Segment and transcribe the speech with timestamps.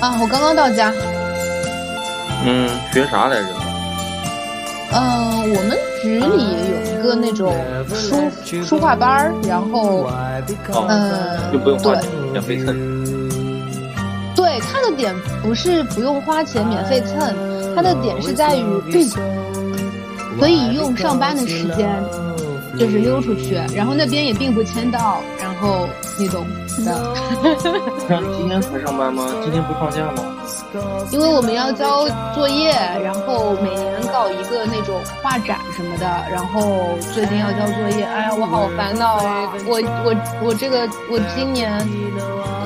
[0.00, 0.92] 啊，我刚刚到家。
[2.44, 3.48] 嗯，学啥来着？
[4.92, 7.54] 嗯，我们局里有一个那种
[7.94, 8.30] 书
[8.64, 10.10] 书画班儿，然后，
[10.88, 11.94] 嗯，就不用花
[12.32, 12.74] 免费蹭。
[14.34, 18.64] 对，它的点不是不用花钱免费蹭，它的点是在于
[20.40, 22.02] 可以用上班的时间，
[22.80, 25.86] 就是溜出去，然后那边也并不签到，然后
[26.18, 26.46] 你懂
[26.82, 27.14] 的。
[28.38, 29.26] 今天才上班吗？
[29.42, 30.34] 今天不放假吗？
[31.12, 32.72] 因为我们要交作业，
[33.04, 39.52] 然后每年搞一个那种画展什么的，然后最近要交作业，哎呀，我好烦恼啊！
[39.66, 41.78] 我我我这个我今年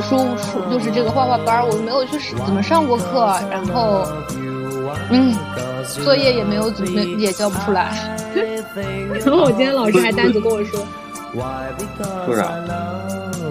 [0.01, 4.07] 书书就是这个画画班儿，我没有去怎么上过课，然后
[5.11, 5.35] 嗯，
[6.03, 8.17] 作业也没有怎么也交不出来。
[9.25, 10.85] 然后我今天老师还单独跟我说，
[12.27, 12.53] 说啥？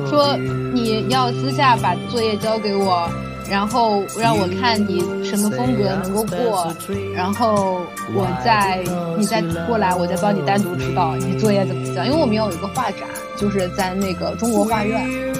[0.09, 0.35] 说
[0.73, 3.09] 你要私下把作业交给我，
[3.49, 6.73] 然后让我看你什么风格能够过，
[7.15, 7.81] 然后
[8.13, 8.83] 我再
[9.17, 12.03] 你再过来，我再帮你单独指导你作业怎么交。
[12.03, 13.07] 因为我们要有一个画展，
[13.37, 15.33] 就是在那个中国画院。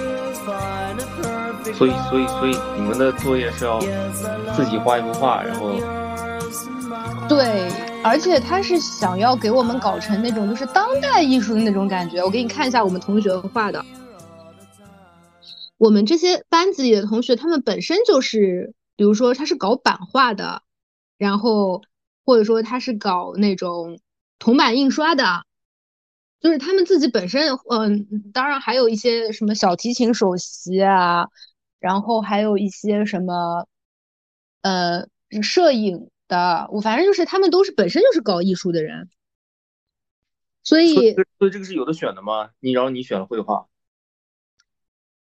[1.74, 3.80] 所以所以所以你们的作业是要
[4.56, 5.72] 自己画一幅画，然后
[7.30, 7.70] 对，
[8.04, 12.24] 而且他是想要给我们搞成那种就是当代艺术的那种感觉。
[12.24, 13.84] 我给你看一下我们同学画的。
[15.78, 20.62] 我们这些班级里的同学，他们本身就是，比如说他是搞版画的，
[21.18, 21.82] 然后
[22.26, 24.00] 或者说他是搞那种
[24.40, 25.44] 铜版印刷的，
[26.40, 31.28] 就是他们自己本身，嗯，当然还有一些什么小提琴首席啊，
[31.80, 33.68] 然后还有一些什么，
[34.62, 35.08] 呃，
[35.42, 39.10] 摄影的，我反正就是他们都是本身就是搞艺术的人，
[40.64, 42.50] 所以所以这个是有的选的吗？
[42.60, 43.68] 你然后你选了绘画，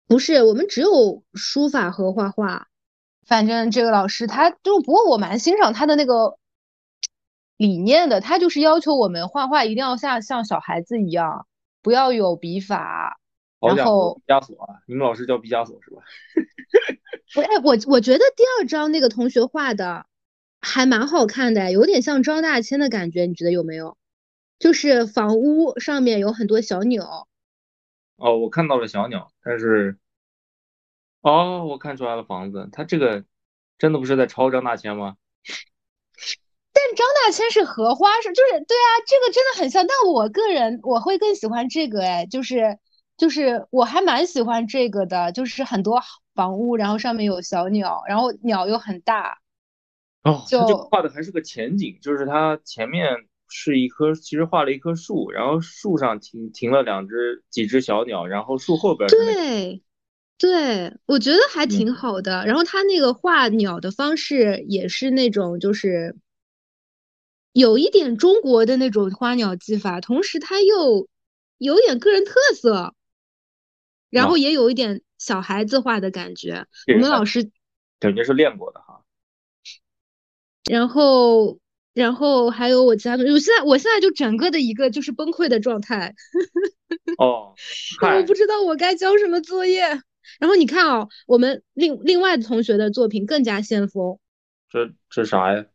[0.06, 2.68] 不是，我们只有书法和画画。
[3.26, 6.38] 反正这个老师他就，不过我蛮欣赏他的那个
[7.56, 8.20] 理念的。
[8.20, 11.46] 他就是要求我们画画一定要像像小孩子一样，
[11.82, 13.18] 不要有笔法。
[13.60, 14.80] 然后伙，毕加索啊！
[14.86, 16.02] 你们老师叫毕加索是吧？
[17.34, 20.06] 不是，哎，我我觉得第二张那个同学画的
[20.60, 23.96] 还蛮好看的，有点像张大千的感觉，你觉得有没有？
[24.58, 27.26] 就是房屋上面有很多小鸟。
[28.16, 29.96] 哦，我看到了小鸟，但是，
[31.22, 33.24] 哦，我看出来了房子，他这个
[33.78, 35.16] 真的不是在抄张大千吗？
[36.72, 39.86] 但张大千是荷花是，就是对啊，这个真的很像。
[39.86, 42.78] 但我个人我会更喜欢这个，哎，就是
[43.16, 46.02] 就是我还蛮喜欢这个的，就是很多
[46.34, 49.38] 房屋，然后上面有小鸟，然后鸟又很大。
[50.22, 53.08] 哦，他这个就画的还是个前景，就是它前面
[53.48, 59.82] 是一棵，其实画了一棵树，然后树上停停了两只几只小鸟，然后树后边对，
[60.36, 62.44] 对，我觉得还挺嗯好的。
[62.46, 66.16] 然后他那个画鸟的方式也是那种，就是
[67.52, 71.08] 有一点中国的那种花鸟技法，同时他又
[71.58, 72.94] 有点个人特色，
[74.10, 76.66] 然后也有一点小孩子画的感觉。
[76.94, 77.50] 我们老师，
[77.98, 78.89] 感觉是练过的哈。
[80.70, 81.58] 然后，
[81.92, 86.14] 然后还有我其他同学，我现在我现在就整个的一个就是崩溃的状态。
[87.18, 87.54] 哦，
[88.00, 89.80] 我，不知道我该交什么作业。
[90.38, 94.18] 然后你看哦，我们另另外的同学的作品更加先锋，
[94.68, 95.66] 这这啥呀？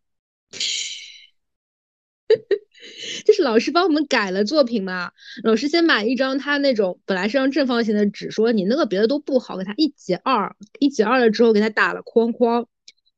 [3.26, 5.12] 就是老师帮我们改了作品嘛。
[5.44, 12.68] 老师先买一张他那种本来是张正方形的纸，说你那个别的都不好，给他一截二，一截二了之后给他打了框框，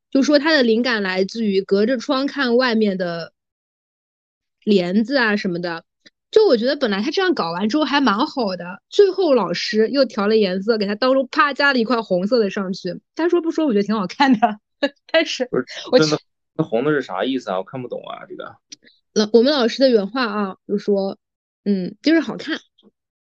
[0.09, 3.33] 就说他的灵感来自于隔着窗看外面的
[4.63, 5.83] 帘子啊什么的。
[6.29, 12.99] 就我觉得本来他这样搞完之后还蛮好的，最后老师又调了颜色，给他当中啪加了一块红色的上去。
[13.15, 14.59] 他说不说，我觉得挺好看的，
[15.09, 16.19] 但是不是我真的，
[16.55, 17.57] 那红的是啥意思啊？
[17.57, 18.57] 我看不懂啊，这个。
[19.13, 21.17] 老我们老师的原话啊，就说，
[21.63, 22.59] 嗯，就是好看，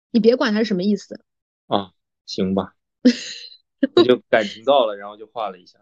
[0.09, 1.19] 你别管它是什么意思。
[1.67, 1.91] 啊，
[2.25, 2.73] 行吧，
[3.95, 5.79] 我就感情到了，然后就画了一下。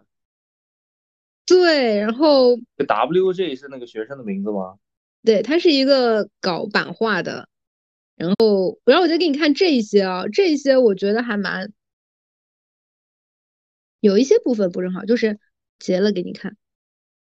[1.46, 4.78] 对，然后这 WJ 是那个学生的名字吗？
[5.24, 7.48] 对，他是一个搞版画的，
[8.16, 11.72] 然后然后我就给你看这一些啊，这一些我觉得还蛮，
[14.00, 15.40] 有一些部分不是很好，就是
[15.78, 16.58] 截了给你看，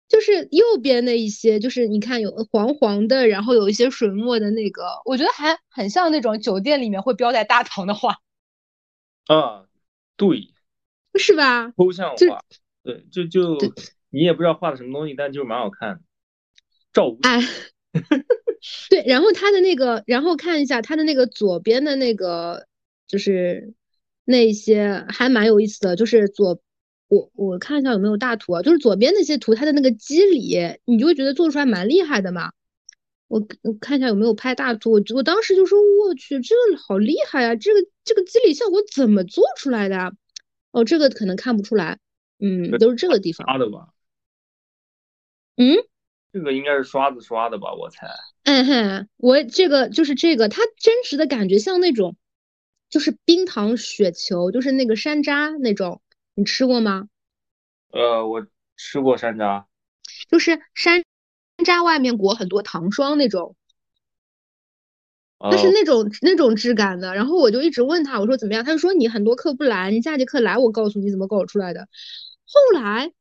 [0.09, 8.17] 就是右边的一些，就是你看有黄黄的，然后有一些水墨的那个，我觉得还很像那种酒店里面会标在大堂的画，
[9.27, 9.67] 啊，
[10.17, 10.53] 对，
[11.19, 11.73] 是吧？
[11.77, 12.45] 抽象画，
[12.83, 13.71] 对，就就对
[14.11, 16.01] 你也不知道画的什么东西，但就是蛮好看的。
[16.93, 17.41] 赵无哎，
[18.89, 22.67] 对，然后他的那个，然后看一下他的那个左边的那个，
[23.07, 23.75] 就是
[24.25, 26.61] 那些还蛮有意思的，就是左
[27.09, 32.53] 我我看一下有没有大图啊，就是左边那些图，它的那个肌理，你就会觉得做出来蛮厉害的嘛。
[33.29, 40.13] 我我看一下有没有拍大图，我我当时就说我去，这个好厉害啊，这个这个肌理效果怎么做出来的？
[40.71, 41.99] 哦，这个可能看不出来，
[42.39, 43.47] 嗯，都是这个地方。
[43.47, 43.89] 刷的吧？
[45.57, 45.77] 嗯，
[46.33, 47.73] 这个应该是刷子刷的吧？
[47.75, 48.07] 我猜。
[48.45, 52.15] 嗯哼，我这个就是这个，它真实的感觉像那种，
[52.91, 56.03] 就是冰糖雪球，就是那个山楂那种，
[56.35, 57.09] 你吃过吗？
[57.91, 59.65] 呃，我吃过山楂，
[60.29, 61.03] 就是山
[61.57, 63.57] 山楂外面裹很多糖霜那种，
[65.41, 67.15] 它是那种那种质感的。
[67.15, 68.63] 然后我就一直问他，我说怎么样？
[68.63, 71.89] 他就说你很多课不来，你下节课来，我告诉你怎么搞出来的。
[72.45, 73.13] 后来。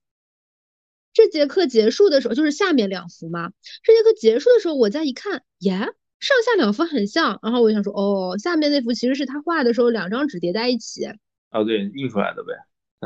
[1.16, 3.52] 这节课结束的时候，就是下面两幅嘛。
[3.84, 5.72] 这节课结束的时候，我再一看，耶，
[6.20, 7.40] 上下两幅很像。
[7.42, 11.06] 然后我就想说，哦，下面那幅其实是他画的时候两张纸叠在一起。
[11.52, 12.54] 哦，对，印出来的呗。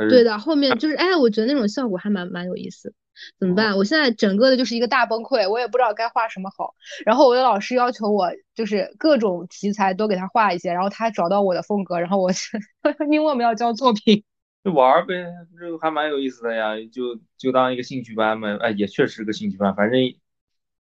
[0.10, 2.94] 对的，后面就是，哎，我觉得那种效果还蛮蛮有意思。
[3.38, 3.78] 怎么办？
[3.78, 6.74] 我现在整个的就是一个大崩溃，我也不知道该画什么好。
[7.06, 12.32] 然后我的老师要求我就是各种题材都给他画一些，然后他找到我的风格，然后我
[13.12, 14.24] 因为我们要交作品。
[14.70, 15.26] 就玩呗，
[15.60, 20.00] 这个还蛮有意思的呀，就就当一个兴趣班嘛，哎，也确实是个兴趣班，反正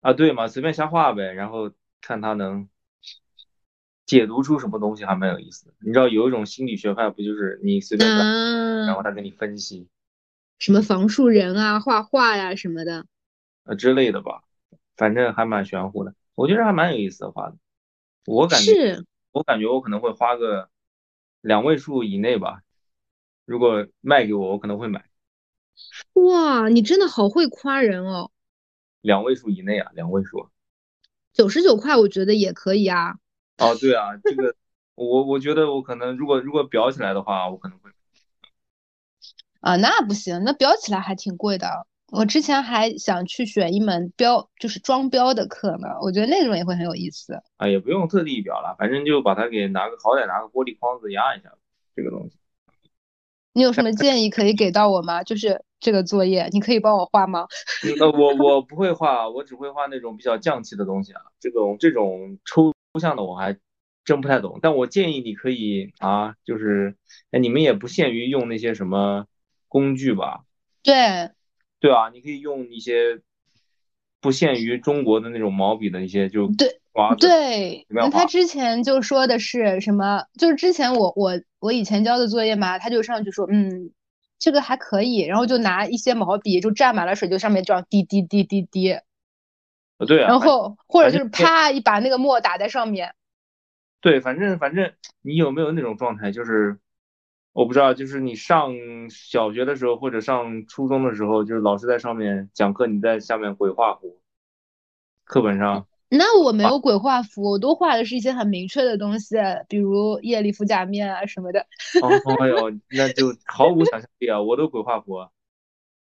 [0.01, 1.73] 啊，对嘛，随便瞎画呗，然后
[2.03, 2.69] 看他能
[4.05, 5.73] 解读出什么东西，还蛮有意思的。
[5.81, 8.09] 你知道有一种心理学派，不就是你随便
[8.87, 9.89] 然后他给你分析
[10.59, 13.07] 什么房树人啊、画画呀什么的
[13.65, 14.43] 呃之类的吧，
[14.97, 17.57] 反正还蛮玄乎的，我觉得还蛮有意思的画的。
[18.27, 19.03] 我感觉，
[19.33, 20.69] 我感觉我可能会花个
[21.41, 22.61] 两位数以内吧。
[23.45, 25.05] 如果卖给我，我可能会买。
[26.15, 28.31] 哇，你真的好会夸人哦！
[29.01, 30.49] 两位数以内啊，两位数。
[31.33, 33.17] 九十九块，我觉得也可以啊。
[33.59, 34.55] 哦，对啊，这个
[34.95, 37.91] 我我觉得我可能如果如果裱起来的话，我可能会。
[39.61, 41.87] 啊，那不行，那裱起来还挺贵的。
[42.13, 45.89] 我之前还想去选一门标，就是装裱的课呢。
[46.03, 47.43] 我觉得那种也会很有意思。
[47.57, 51.51] 啊，也不用特地裱了，反正就把它给拿个好歹拿个玻璃框子压一下，
[51.97, 52.37] 这个东西。
[53.55, 55.23] 你有什么建议可以给到我吗？
[55.23, 57.47] 就是这个作业，你可以帮我画吗？
[58.01, 61.21] 呃，我我不会画，我只会画那种比较匠气的东西啊。
[61.41, 63.59] 这种这种抽象的我还
[64.05, 64.59] 真不太懂。
[64.63, 66.97] 但我建议你可以啊，就是
[67.31, 69.27] 哎，你们也不限于用那些什么
[69.69, 70.45] 工具吧？
[70.83, 71.31] 对，
[71.81, 73.21] 对啊，你可以用一些
[74.21, 76.82] 不限于中国的那种毛笔的一些就对。
[77.19, 80.25] 对，那他之前就说的是什么？
[80.39, 83.91] 就是之前我我我以前交的作业嘛，他就上去说，嗯，
[84.39, 88.93] 这个还可以，然后就拿一些毛笔就蘸满了水，就上面这样滴滴滴滴滴。
[88.93, 90.29] 呃，对啊。
[90.29, 93.15] 然后或者就是啪一把那个墨打在上面。
[94.03, 94.93] 对，反正反正
[95.23, 96.31] 你有没有那种状态？
[96.31, 96.79] 就是
[97.55, 98.75] 我不知道，就是你上
[99.09, 104.21] 小学的时候或者上初中的时候，就是老师在上面讲课，你在下面鬼画符，
[105.25, 105.87] 课本上。
[106.15, 109.37] 那我没有鬼画符，我都画的是一些很明确的东西，
[109.67, 111.61] 比如夜里服假面啊什么的。
[112.03, 112.09] 哦，
[112.43, 114.43] 哎呦，那就毫无想象力啊！
[114.43, 115.27] 我都鬼画符，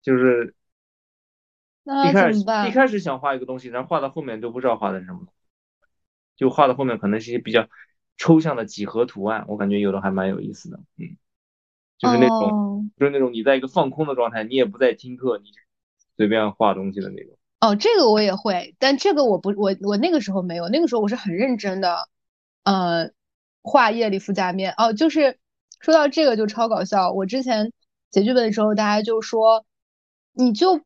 [0.02, 0.56] 就是
[1.86, 5.28] 一开始一开始想画一个东西，然后画到后面都不知道画的是什么，
[6.36, 7.70] 就画到后面可能是一些比较
[8.18, 11.16] 抽象的几何图案，我感觉有的还蛮有意思的，嗯，
[11.98, 15.52] 就是那种就是那种你在一个放空的状态，你也不在听课，你
[16.18, 17.38] 随便画东西的那种。
[17.64, 22.10] 哦，这个我也会，但这个我不，我我那个时候没有，那个时候我是很认真的，
[22.64, 23.10] 呃，
[23.62, 24.74] 画叶里夫假面。
[24.78, 25.40] 哦，就是
[25.80, 27.14] 说到这个就超搞笑。
[27.14, 27.72] 我之前
[28.12, 29.66] 写剧本的时候，大家就说，
[30.34, 30.82] 你就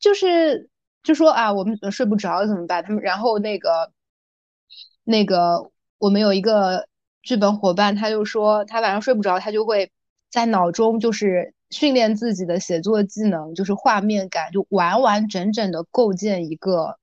[0.00, 0.70] 就是
[1.02, 2.82] 就说啊，我们睡不着怎么办？
[2.82, 3.92] 他们然后那个
[5.04, 6.88] 那个我们有一个
[7.22, 9.92] 剧本伙伴，他就说他晚上睡不着，他就会
[10.30, 11.52] 在脑中就是。
[11.70, 16.96] 训练自己的写作技能，就是画面感，就完完整整的构建一个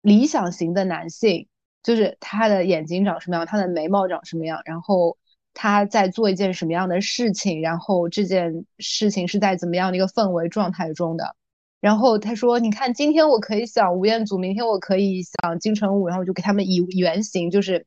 [0.00, 1.48] 理想型的男性，
[1.82, 5.16] 就是他的眼睛长什么样，他的眉毛长什么样，然后
[5.52, 11.34] 他在做一件什么样的事情，然后这件事情是在怎么样的一个氛围状态中的。
[11.80, 17.86] 然后他说：“你看，今天我可以想吴彦祖，明天我可以想金城武，然后我就给他们以原型，就是。”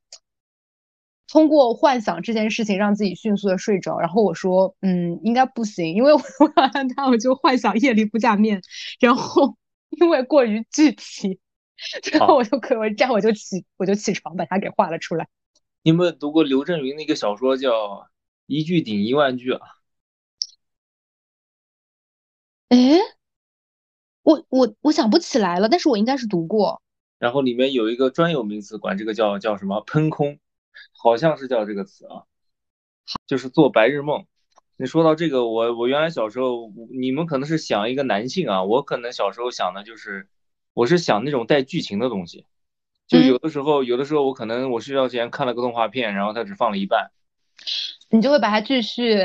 [1.28, 6.20] 通过幻想这件事情让自己迅速的睡着，然后我说，嗯，应该不行，因为我
[6.96, 8.62] 他我就幻想夜里不加面，
[9.00, 9.58] 然后
[9.90, 11.40] 因为过于具体，
[12.02, 15.28] 最后我就可我这样我就起我就起床把它给画了出来。
[15.84, 17.72] 你有没有读过刘震云那个小说叫
[18.46, 19.68] 《一句顶一万句》啊？
[22.70, 22.78] 哎，
[24.24, 26.82] 我我我想不起来了，但是我应该是读过。
[27.18, 30.40] 然后里面有一个专有名词，管这个叫叫什么喷空。
[30.94, 32.24] 好像是叫这个词啊，
[33.26, 34.26] 就是做白日梦，
[34.78, 40.28] 你说到这个，我我原来小时候，你们可能是想一个男性啊，我可能小时候想的就是，
[40.74, 42.46] 我是想那种带剧情的东西，
[43.08, 47.12] 就有的时候，有的时候我可能我睡觉前看了个动画片，然后它只放了一半，
[48.10, 49.16] 你就会把它继续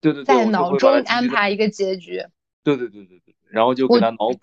[0.00, 2.24] 对对在脑中安排一个结局，
[2.64, 4.38] 对对对对对，然后就给他脑补，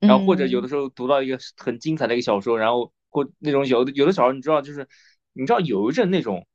[0.00, 4.88] 然后或者有的时候读到一个很精彩的一个小说，然后或那种有的有的小说你知道就是
[5.36, 6.46] 你知道有一阵那种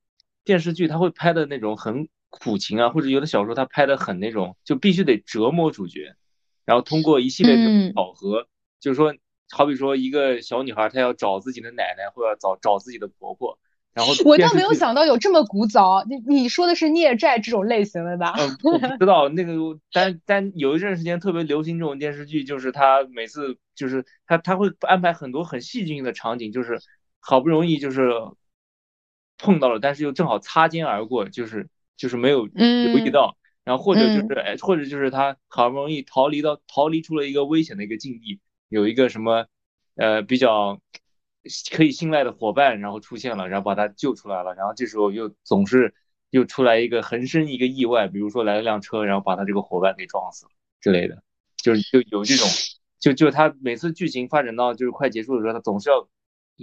[0.44, 2.10] 电视剧他会拍的那种很。
[2.34, 6.16] 苦情啊，或者有的小说他拍的很那种，就必须得折磨主角，
[6.64, 8.48] 然后通过一系列的考核，
[8.80, 9.14] 就是说，
[9.50, 13.60] 好比说一个小女孩她要找自己的奶奶，或者找找自己的婆婆，
[13.94, 18.34] 然后我倒没有想到有这么古早，你你说的是孽债这种类型的吧？
[18.40, 19.52] 嗯，我不知道那个，
[19.92, 26.80] 但但有一阵时间特别流行这种电视剧，就是他每次就是他他会安排很多很戏剧性的场景，就是
[27.20, 28.10] 好不容易就是
[29.42, 31.68] 碰到了，但是又正好擦肩而过，就是。
[31.98, 39.46] 就是没有留意到，然后或者就是哎，或者就是他好不容易逃离到逃离出了一个危险的一个境地，有一个什么
[39.96, 40.82] 呃比较
[41.70, 45.94] 可以信赖的伙伴，然后出现了，然后把他救出来了，然后这时候又总是
[46.32, 51.22] 又出来一个横生一个意外，比如说来了辆车，然后把他这个伙伴给撞死了之类的，
[51.56, 52.48] 就是就有这种，
[53.00, 56.08] 就就他每次剧情发展到就是快结束的时候，他总是要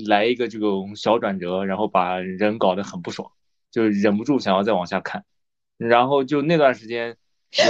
[0.06, 3.30] 来一个这种小转折，然后把人搞得很不爽。
[3.70, 5.26] 就忍不住想要再往下看，
[5.76, 7.18] 然后就那段时间，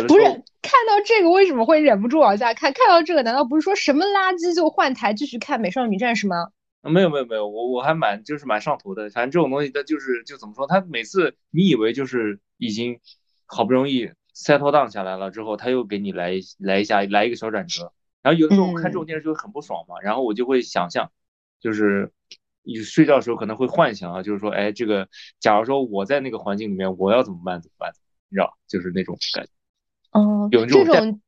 [0.06, 0.22] 不是
[0.62, 2.72] 看到这个为什么会忍不住往下看？
[2.72, 6.50] 看到这个难道不是说什么垃圾就换台继续看《美少女战士》吗？
[6.82, 9.10] 没有没有没有，我我还蛮就是蛮上头的。
[9.10, 13.00] 反正这种东西它就是就怎么说，它每次你以为就是已经
[13.44, 14.06] 好不容易
[14.36, 17.92] settle down 下来了之后，他又给你来来一下来一个小转折。
[18.22, 21.10] 然后有的时候我看这种电视就很不爽嘛，然后我就会想象，
[21.58, 22.12] 就是。
[22.68, 25.08] 你睡觉的时候可能会幻想啊，就是说，哎，这个，
[25.40, 27.62] 假如说我在那个环境里面，我要怎么办？
[27.62, 27.90] 怎么办？
[28.28, 29.50] 你知道，就是那种感觉。
[30.12, 31.18] 哦，有这种，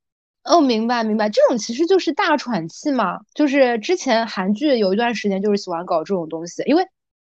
[0.45, 3.21] 哦，明白明白，这种其实就是大喘气嘛。
[3.35, 6.85] 就是之前韩剧有一段时间就是喜欢搞这种东西，因为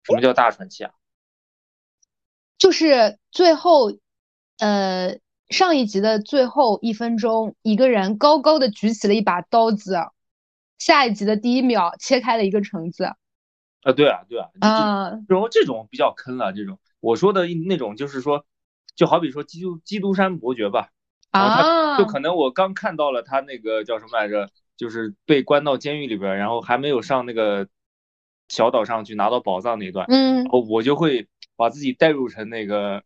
[0.03, 0.91] 什么叫大喘气啊？
[2.59, 3.91] 就是最后，
[4.59, 5.17] 呃，
[5.49, 9.97] 上一集的最后一分钟，一个人高高的举起了一把刀子，
[10.77, 13.15] 下一集的第一秒切开了一个橙子。
[13.85, 18.43] 啊，对啊，对啊，啊，然后这种比较坑了，这种我说的那种就是说，
[18.95, 20.89] 就好比说基督基督山伯爵吧，
[21.29, 27.67] 啊，就可能我刚看到了他那个叫什么来着，就是被关到监狱里边，然后还没有上那个
[28.47, 33.03] 小岛上去拿到宝藏那段，嗯，我就会把自己代入成那个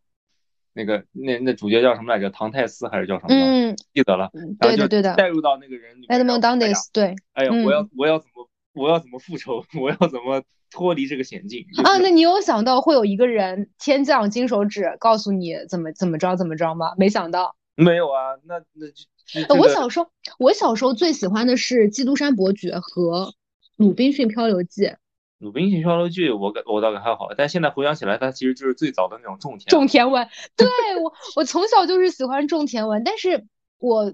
[0.72, 3.36] 那个那那主角叫什么来着，唐泰斯还是叫什么？
[3.36, 4.32] 嗯，记得了，
[4.62, 6.20] 对的对的，代入到那个人里面。
[6.20, 9.66] Edmond Dantes，对，哎呀，我要我要怎么我要怎么复仇？
[9.78, 10.42] 我要怎么？
[10.72, 11.98] 脱离这个险境啊！
[11.98, 16.94] 那你有想到会有一个人天降金手指告诉你怎么怎么着怎么着吗？
[16.98, 18.36] 没想到，没有啊。
[18.46, 20.08] 那那就我小时候，
[20.38, 23.26] 我小时候最喜欢的是《基督山伯爵》和
[23.78, 24.84] 《鲁滨逊漂流记》。
[25.38, 30.28] 《鲁滨逊漂流记》我感我倒还好，但现在回想起来，它其实就是最早的那种种田种田文。
[30.56, 30.68] 对
[31.02, 33.46] 我，我从小就是喜欢种田文，但是
[33.78, 34.14] 我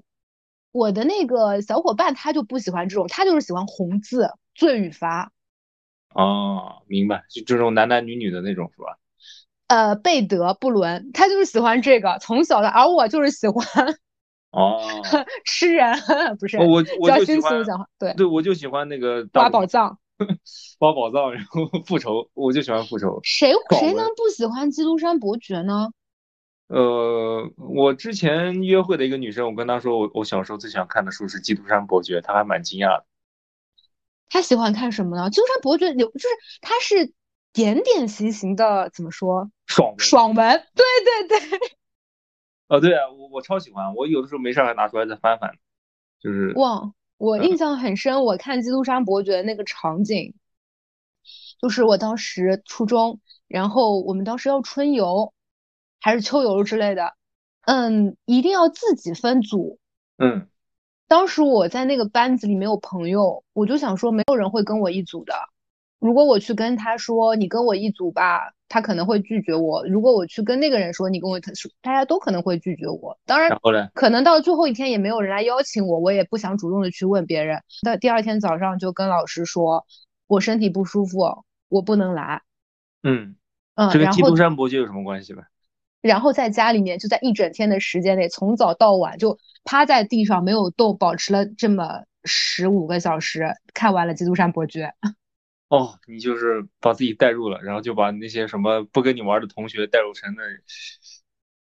[0.72, 5.32] 我的那个小伙伴他就不喜欢这种，他就是喜欢红字罪与罚。
[6.15, 8.98] 哦，明白，就这种男男女女的那种是吧？
[9.67, 13.65] 呃，贝德布伦，他就是喜欢这个，从小的，而我就是喜欢
[14.51, 14.79] 哦，
[15.43, 15.93] 诗人
[16.39, 16.57] 不是？
[16.57, 19.98] 我我就喜欢讲话，对对，我就喜欢那个挖宝藏，
[20.79, 23.19] 挖宝藏，然后复仇，我就喜欢复仇。
[23.24, 25.89] 谁谁能不喜欢基督山伯爵呢？
[26.67, 33.05] 呃，我之前约会的一个女生，我跟她说，我我小时候最喜欢看的书是《基督山伯爵》，她还蛮惊讶的。
[34.29, 35.29] 他喜欢看什么呢？
[35.29, 36.27] 基督山伯爵有，就是
[36.62, 37.13] 他是
[37.53, 39.50] 点点型型的，怎么说？
[39.67, 41.60] 爽爽文，对对对。
[42.67, 45.51] 哦，对啊，我我超喜欢，我有的时候没事还拿出来再翻翻。
[46.20, 50.34] 就是哇，我印象很深，我看基督山伯爵的那个场景，
[51.62, 55.34] 就是我当时初中，然后我们当时要春游
[56.01, 57.13] 还是秋游之类的，
[57.62, 59.79] 嗯，一定要自己分组，
[60.17, 60.48] 嗯。
[61.08, 65.34] 当时我在那个班子里没有朋友，我就想说没有人会跟我一组的。
[66.00, 69.88] 如果我去跟他说你跟我一组吧，他可能会拒绝我。
[69.88, 71.40] 如果我去跟那个人说你跟我，
[71.82, 73.18] 大家都可能会拒绝我。
[73.26, 73.58] 当然，
[73.94, 77.62] 可能到最后一天也没有人来邀请我，我也不想主动的去问别人。
[77.84, 79.86] 到第二天早上就跟老师说，
[80.28, 82.42] 我身体不舒服，我不能来。
[83.02, 83.36] 嗯
[83.76, 85.44] 嗯，这个基督山伯爵有什么关系呗？
[86.08, 94.94] 然后在家里面，就在一整天的时间内，从早到晚就趴在地上没有动，保持了这么十五个小时，看完了《基督山伯爵》。
[95.70, 100.44] 哦，你就是把自己带入了，然后就把那些什么不跟你玩的同学带入成那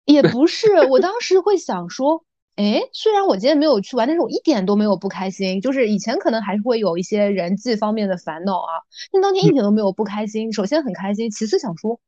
[0.03, 2.25] 也不是，我当时会想说，
[2.57, 5.61] 哎，虽然我今天没有去玩，但是我一点都没有不开心。
[5.61, 10.51] 就是以前可能还是会有一些人际方面的烦恼啊，但当天一点都没有不开心。
[10.51, 12.01] 首先很开心，其次想说，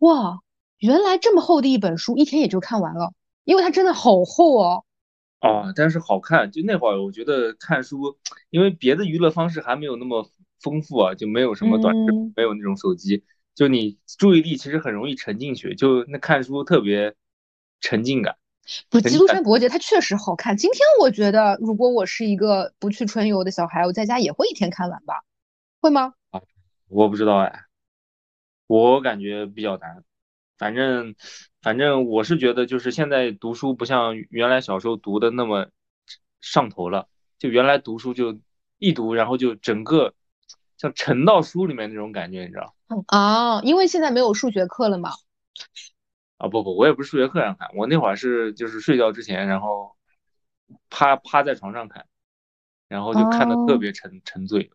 [0.00, 0.40] 哇，
[0.80, 4.84] 原来这么厚的一本书，一天也就看完了，因为它真的好厚哦。
[5.38, 6.50] 啊，但是好看。
[6.50, 8.18] 就那会儿，我觉得看书，
[8.50, 10.28] 因为别的娱乐方式还没有那么
[10.60, 17.14] 丰富啊，就没有什么短视，没有那种手机，就你注意力其实很容易沉进去，就那看书特别。
[17.82, 18.36] 沉浸感，
[18.90, 20.54] 不，《基督山伯爵》它确实好看。
[20.54, 25.22] 今天我觉得，如果我是一个不去春游的小孩，我在家也会一天看完吧？
[25.80, 26.12] 会吗？
[26.28, 26.42] 啊，
[26.88, 27.64] 我不知道哎，
[28.66, 30.04] 我感觉比较难。
[30.60, 31.14] 反正，
[31.62, 35.70] 反正我是觉得，就是现在读书不像原来小时候读的那么
[36.42, 37.08] 上头了。
[37.38, 38.38] 就原来读书就
[38.76, 40.12] 一读，然后就整个
[40.76, 42.74] 像沉到书里面那种感觉，你知道？
[43.06, 45.12] 啊，因为现在没有数学课了嘛。
[46.36, 49.96] 啊不不，我也不是数学课上看，我那会儿是就是睡觉之前，然后
[50.90, 52.04] 趴趴在床上看，
[52.88, 54.70] 然后就看的特别沉沉醉，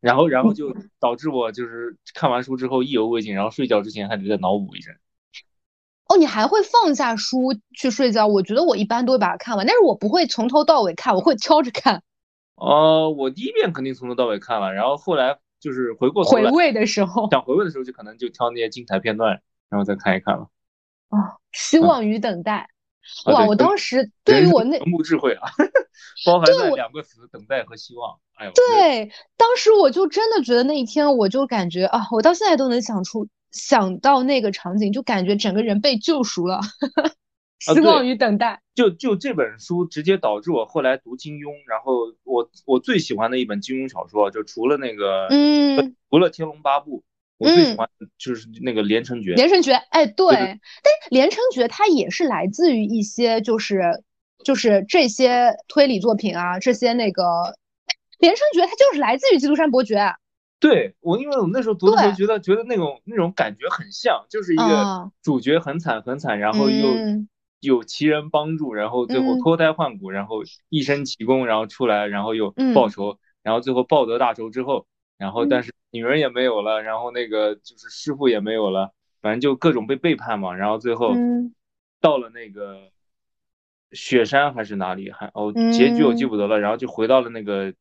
[0.00, 4.94] 然后然后就导致我就是看完书之后意犹未尽，然后睡觉之前还得再脑补一阵。
[6.08, 8.26] 哦，你还会放下书去睡觉？
[8.26, 12.02] 我觉得我一般都会把它看完，但是我不会从头到尾看，我会挑着看。
[12.54, 19.40] 哦，我第一遍肯定从头到尾看了，然后后来就是回过头回味的时候，想回味的时候就可能就挑那些精彩片段。
[19.70, 20.48] 然后再看一看了，
[21.10, 22.70] 啊，希望与等待，
[23.26, 23.46] 哇！
[23.46, 25.50] 我当时对于我那人物智慧啊，
[26.26, 28.18] 包含在两个词：等待和希望。
[28.34, 36.60] 哎呦，对，当时我就真的觉得那一天，我就感觉啊，我到现在都能想出想到那个场景，就感觉整个人被救赎了。
[37.58, 47.00] 希望与等待，就就这本书直接导致我后来读金庸，然后我我最喜欢的一本金庸小说，就除了那个，嗯，除了《天龙八部》。
[47.38, 49.32] 我最喜欢就是那个《连城诀》。
[49.36, 50.58] 连城诀，哎，对，但是
[51.10, 54.02] 《连城诀》它也是来自于一些，就是
[54.44, 57.22] 就是这些推理作品啊，这些那个
[58.18, 59.96] 《连城诀》它就是来自于《基督山伯爵》。
[60.58, 66.88] 对我，因为我那时候读的时候觉得觉得那种那种感觉很像，就是一个主角很惨很惨，然后又
[67.60, 74.88] 有奇人帮助，然后最后脱胎换骨，然后一身奇功，然后出来，然后又报仇，然后最后报得大仇之后。
[75.18, 80.54] 然后，但是女人也没有了，然后那个就是师傅也没有了，反正就各种被背叛嘛。
[80.54, 81.12] 然后最后
[82.00, 82.90] 到了那个
[83.90, 86.60] 雪山还是哪里，还哦结局我记不得了。
[86.60, 87.74] 然后就回到了那个，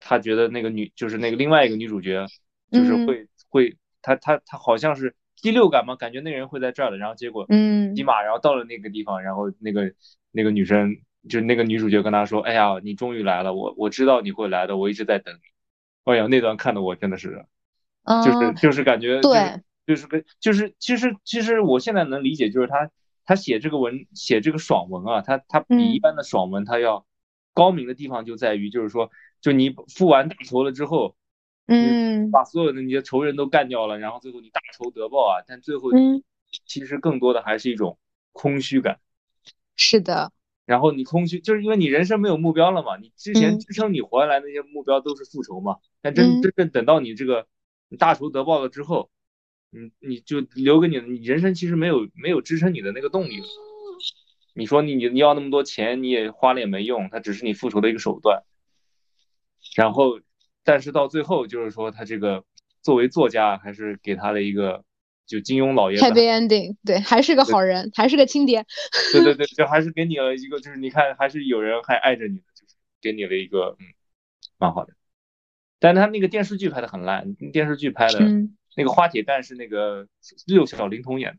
[0.00, 2.26] 他觉得那个女就是那个另外一个女主角，
[2.70, 6.96] 就是会会他他他好像是第六感嘛，感觉那个人会在这儿的。
[6.96, 9.92] 然后结果嗯骑马，然后到了那个地方，然后那个
[10.32, 10.96] 那个女生
[11.28, 15.40] 就是那个女主角跟他说：“哎呀，你终于来了，我我知道你会来的，我一直在等你。”
[16.04, 17.44] 哎呀，那段看的我真的是，
[18.24, 22.90] 就是就是感觉，对，就是跟就是其实其实我现在能理解，就是他
[23.24, 27.06] 他写这个文写这个爽文啊，他他比一般的爽文他要
[27.54, 31.16] 高明的地方就在于，就是说，就你付完大仇了之后，
[31.66, 35.90] 嗯，把所有的那些仇人都干掉了，然后最后你大仇得报啊，但最后
[36.66, 37.98] 其实更多的还是一种
[38.32, 39.00] 空虚感。
[39.74, 40.30] 是的。
[40.66, 42.96] 然后你空虚，就是因为你人生没有目标了嘛。
[42.96, 45.76] 你之前支撑你活下来那些目标都是复仇嘛。
[46.04, 47.46] 但真真正等到你这个
[47.98, 49.08] 大仇得报了之后，
[49.70, 53.46] 你你就留给你，你人生其实没有没有支撑你的那个动力了。
[54.52, 58.42] 你说你你要那么多钱，你也花了也没用，它只是你复仇的一个手段。
[59.74, 60.20] 然后，
[60.62, 62.44] 但是到最后就是说，他这个
[62.82, 64.84] 作为作家，还是给他的一个。
[65.26, 68.66] 就金庸老爷子，Happy Ending，对，还是个好人，还是个亲爹。
[69.10, 73.86] 对对对， 就还是给你了一个，就是你看，还是有人还爱着你的，就是给你了一个，嗯，
[74.58, 74.92] 蛮好的。
[75.84, 78.18] 但他那个电视剧拍的很烂，电视剧拍的
[78.74, 80.06] 那个花铁蛋是那个
[80.46, 81.38] 六小龄童演的。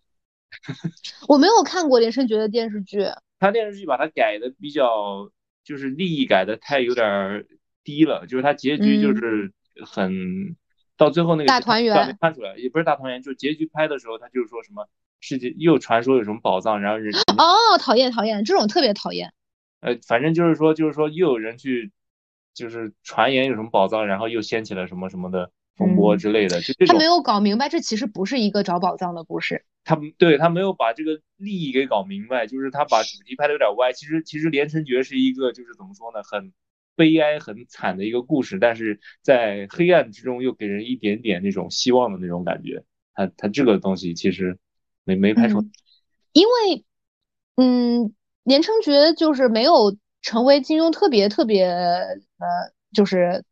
[1.27, 3.07] 我没有看过连胜觉的电视剧。
[3.39, 5.31] 他电视剧把它改的比较，
[5.63, 7.47] 就是利益改的太有点
[7.83, 9.51] 低了，就是他结局就是
[9.83, 10.55] 很。
[10.95, 14.87] 到最后那个大团圆看出来，也不是大团圆，就是结局拍的时候，他就是说什么
[15.21, 19.33] 世界又传说有什么宝藏，然后人哦，讨厌讨厌，这种特别讨厌。
[19.81, 21.91] 呃，反正就是说，就是说又有人去，
[22.55, 26.95] 就是传言有什么宝藏，然后又掀起了什么什么的风波之类的，就这种。
[26.95, 29.63] 他没有搞明白，这其实不是一个找宝藏的故事。
[29.83, 33.93] 他对他没有把这个利益给搞明白，就是他把主题拍的有点歪。
[33.93, 36.51] 其实其实连城诀是一个就是怎么说呢，很。
[36.97, 42.85] 悲哀很惨的一个故事，但是在黑暗之中又给人一点点那种希望的那种感觉。
[43.13, 44.57] 他他这个东西其实
[45.03, 45.65] 没没拍出来，
[46.31, 46.85] 因为
[47.57, 48.13] 嗯，
[48.43, 51.67] 连城诀就是没有成为金庸特别特别
[52.45, 53.43] 呃，就是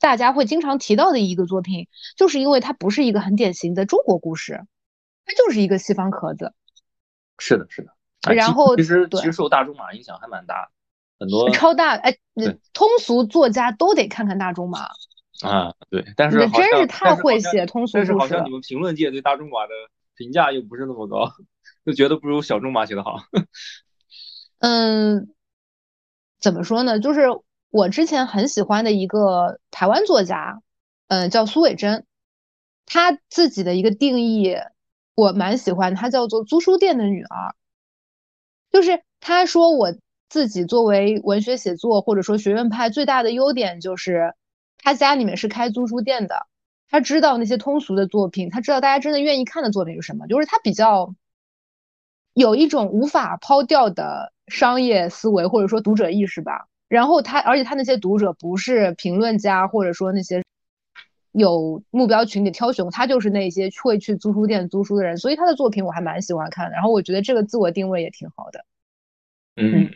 [0.00, 4.64] 大家会经常提到的一个作品，就是因为它不是一个很典型的中国故事，
[5.26, 6.54] 它就是一个西方壳子。
[7.38, 7.92] 是的，是的。
[8.34, 10.70] 然后其实其实受大仲马影响还蛮大，
[11.18, 12.16] 很多超大哎，
[12.72, 14.88] 通俗作家都得看看大仲马
[15.42, 15.74] 啊。
[15.90, 18.18] 对，但是真是太会写通俗故事了。
[18.18, 19.72] 但是好像你们评论界对大仲马的
[20.16, 21.32] 评价又不是那么高，
[21.84, 23.16] 就觉得不如小仲马写的好。
[24.60, 25.34] 嗯，
[26.38, 27.00] 怎么说呢？
[27.00, 27.22] 就是
[27.72, 30.60] 我之前很喜欢的一个台湾作家，
[31.08, 32.04] 嗯，叫苏伟珍，
[32.84, 34.54] 他自己的一个定义
[35.14, 37.54] 我蛮喜欢，他叫做租书店的女儿。
[38.70, 39.94] 就是他说我
[40.28, 44.34] 自己作为文学写作或者说学院派最大的优点就是
[44.76, 46.46] 他家里面是开租书店的，
[46.90, 51.14] 他知道那些通俗的作品，他知道大家真的愿意看的作品是什么，就是他比较
[52.34, 56.68] 有一种无法抛掉的商业思维或者说读者意识吧。
[56.92, 60.44] 然后他而且他那些读者不是评论家或者说那些
[61.32, 66.72] 有目标群体挑选，他就是那些会去租书店租书的人，所以他的作品我还蛮喜欢看的。
[66.72, 68.66] 然后我觉得这个自我定位也挺好的。
[69.56, 69.90] 嗯，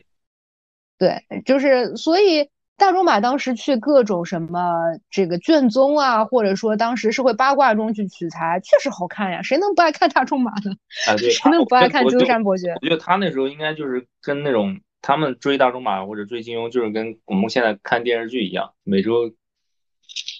[0.96, 9.42] 对，就是所以大仲马当时去各种什么这个卷宗啊，或者说当时社会八卦中去取材，确实好看呀。
[9.42, 10.72] 谁能不爱看大仲马呢？
[11.06, 12.68] 啊，对， 谁能不爱看《鸠山伯爵》？
[12.76, 19.32] 我觉得他那时候应该就是跟那种他们追大仲马或者追金庸，就是跟我们现在看电视剧一样，每周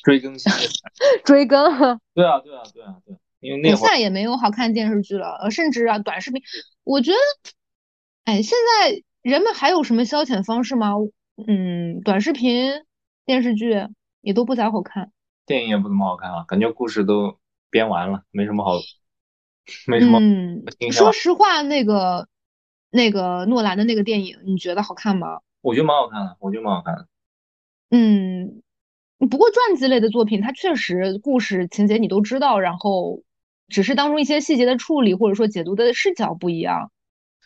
[0.02, 0.50] 追更新。
[1.24, 2.00] 追更。
[2.14, 6.42] 对啊，对啊，对啊，对，因为那会儿现在也没有好看电视剧了，呃，甚至啊，短视频，
[6.83, 7.18] 我觉得，
[8.24, 8.52] 哎，现
[8.83, 9.02] 在。
[9.22, 10.92] 人们还有什么消遣方式吗？
[11.48, 12.70] 嗯，短视频、
[13.24, 13.88] 电视剧
[14.20, 15.11] 也都不咋好看，
[15.44, 17.37] 电影也不怎么好看啊，感觉故事都
[17.68, 18.79] 编完了，没什么好，
[19.88, 20.20] 没什么。
[20.20, 22.29] 嗯，说实话，那个
[22.97, 25.41] 那个诺兰的那个电影，你觉得好看吗？
[25.61, 27.07] 我觉得蛮好看的，我觉得蛮好看的。
[27.91, 28.63] 嗯，
[29.31, 33.23] 不过传记类的作品，它确实故事情节你都知道，然后
[33.69, 36.91] 只是当中一些细节的处理或者说解读的视角不一样。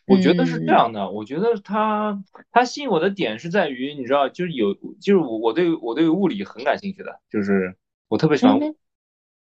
[0.07, 7.77] 我觉得是这样的，我觉得他他吸引我的点是在于，你知道，就是有，就是我我对我对物理很感兴趣的，就是
[8.09, 8.59] 我特别喜欢，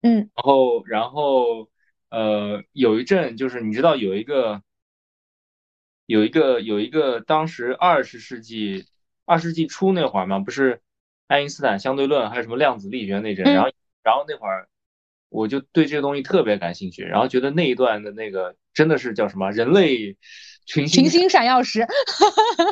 [0.03, 1.69] 嗯，然后然后
[2.11, 4.63] 呃，有一阵就是你知道有一个
[6.07, 8.87] 有一个有一个当时二十世纪
[9.25, 10.81] 二世纪初那会儿嘛，不是
[11.27, 13.71] 爱因斯坦相对论还有什么量子力学那阵，然后
[14.03, 14.69] 然后那会儿
[15.29, 20.17] 我就对这个东西特别感兴趣，然后觉得那一段的那个真的是叫什么人类。
[20.65, 21.85] 群群星闪耀时，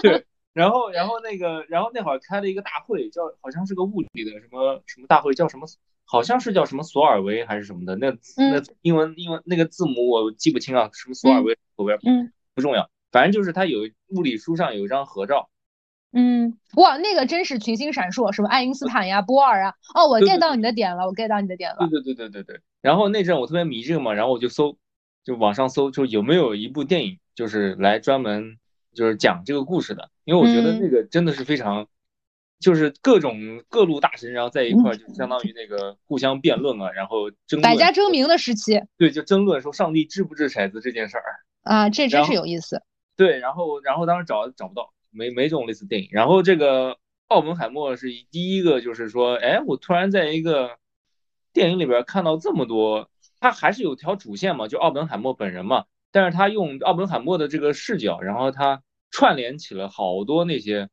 [0.00, 5.66] 对， 然后然后那个然后那会儿开了一个大会，叫好像是个物理的什么什么大会，叫什么
[6.04, 12.32] 好像是叫什么索尔维还是什么的，那那英文英文那个字母我记不清啊，什么索尔维后边嗯。
[12.54, 15.48] 不重要，反正就是他有物理书上有一张合照，
[16.12, 24.76] 嗯哇那个真是群星闪烁，什么爱因斯坦呀波尔啊，哦我 get 到你的点了，我 get 到你的点了，对对对对对对，然后那阵我特别迷这个嘛，然后我就搜
[25.24, 27.18] 就网上搜就有没有一部电影。
[27.32, 28.58] 就是来专门
[28.92, 31.86] 就是讲这个故事的，因为我觉得那个真的是非常，
[32.58, 38.82] 就是各种各路大神然后在一块儿，就相当于那个互相辩论啊，然后争百家争鸣的时期。
[38.98, 41.24] 对，就争论说上帝掷不掷骰子这件事儿
[41.62, 42.82] 啊，这真是有意思。
[43.16, 46.08] 对，然后然后当时找找不到，没没这种类似电影。
[46.10, 46.96] 然后这个
[47.28, 50.78] 奥本海默是第一个，就是说，哎，我突然在一个
[51.52, 55.84] 电影里边看到这么多，他还是有条主线嘛，就奥本海默本人嘛。
[56.12, 60.88] 但是他用奥本海默的这个视角，然后他串联起了好多那些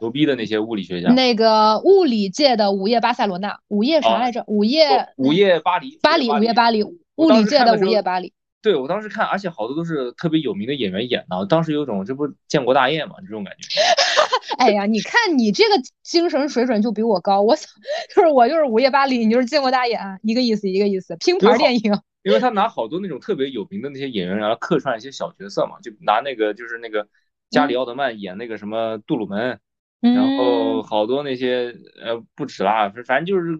[0.00, 1.10] 牛逼的那些物理学家。
[1.12, 4.42] 那个物理界的午夜巴塞罗那，午夜啥来着？
[4.46, 8.32] 午夜午夜巴黎，巴黎午夜巴黎，物理界的午夜巴黎。
[8.64, 13.68] 对我当时看，而且好多都是特别有名的演员演的，当时有种这不建国大业嘛这种感觉。
[14.56, 17.68] 哎呀，你看你这个精神水准就比我高，我想
[18.14, 22.00] 就是我就是午夜巴黎，你就是建国大业，一个意思一个意思，拼盘电影。
[22.22, 27.06] 因为他拿好多那种特别有名的那些演员，然后客串一些小角色嘛，就拿那个就是那个
[27.50, 29.58] 加里奥德曼演那个什么杜鲁门，
[30.00, 33.58] 然后好多那些呃不止啦，反正就是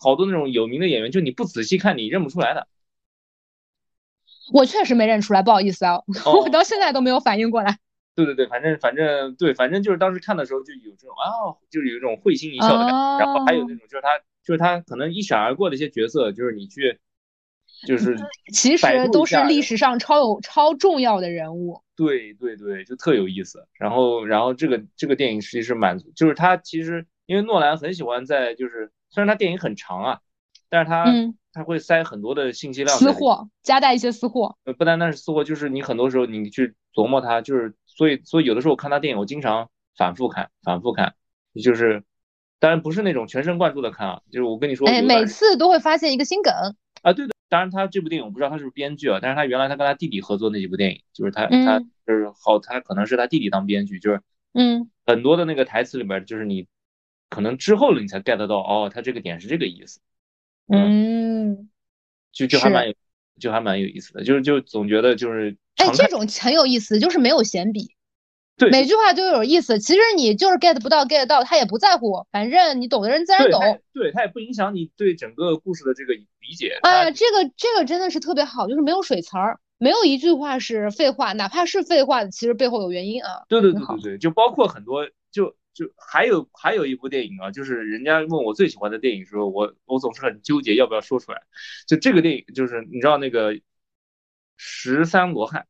[0.00, 2.66] 好多那种有名的演员，就你不仔细看你认不出来的。
[4.52, 7.78] 我确实没认出来，不好意思啊， 我到现在都没有反应过来。
[8.14, 13.18] 对对对，反正反正对，反正就是当时看的时候就有这种啊，就是有一种会心一笑的感觉。
[13.18, 16.98] 然后还有那种就是他就是他可能一闪而过的一些角色，就是你去。
[17.86, 18.16] 就是
[18.52, 23.68] 其实都是历史上超有超重要的人物，对对对，就特有意思。
[23.74, 30.18] 然后然后这个这个电影实际是满足，就是他其实因为诺兰很喜欢在就是虽然他电影很长啊，
[30.68, 31.04] 但是他
[31.52, 34.56] 他会塞很多的信息量，私货夹带一些私货。
[34.64, 41.14] 呃，不单单是私货，就是你很多时候你去琢磨他，就是所以所以有的时候我看他电影，我经常反复看反复看，
[41.62, 42.04] 就是
[42.58, 46.52] 当然不是那种全神贯注的看啊，就是我跟你说，哎，每次都会发现一个新梗
[47.02, 47.32] 啊，对的。
[47.50, 54.20] 当然他这部电影我不知道他是不是编剧啊，但是他原来他跟他弟弟合作那几部电影，就是他他就是好，他可能是他弟弟当编剧，就是
[54.52, 56.66] 嗯，很多的那个台词里边，就是你
[57.30, 60.00] 可能之后了你才 get 到，哦，他这个点是这个意思，
[60.68, 61.68] 嗯，
[62.32, 62.94] 就就还蛮有，
[63.40, 67.94] 就还蛮有意思的，就是就总觉得就是，哎，这种很有意思，就是没有闲笔。
[68.56, 69.78] 对，每句话都有意思。
[69.78, 73.80] 其实你就是 get 不到，get 到他也不在乎，反正你懂的人自然懂。
[73.92, 76.76] 对，他也不影响你对整个故事的这个理解。
[76.82, 83.44] 啊，这个这个真的是特别好，就是没有水词儿，没有一句话是废话，哪怕是废话，其实背后有原因啊。
[83.48, 91.42] 对对对对对，就包括很多，就就还有还有一部电影啊，就是人家问我最喜欢的电影时候，我我总是很纠结要不要说出来。
[91.86, 93.60] 就这个电影，就是你知道那个
[94.56, 95.68] 十三罗汉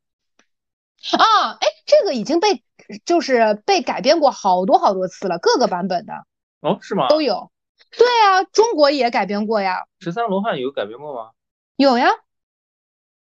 [1.12, 1.53] 啊？
[1.61, 2.64] 哎，这个已经被。
[3.05, 6.25] 就是被改编过好多好多次了，各个版本的
[6.61, 7.07] 哦，是吗？
[7.09, 7.53] 都有，
[7.99, 9.85] 对啊，中国也改编过呀。
[10.01, 11.33] 十三罗汉有改编过吗？
[11.77, 12.09] 有呀。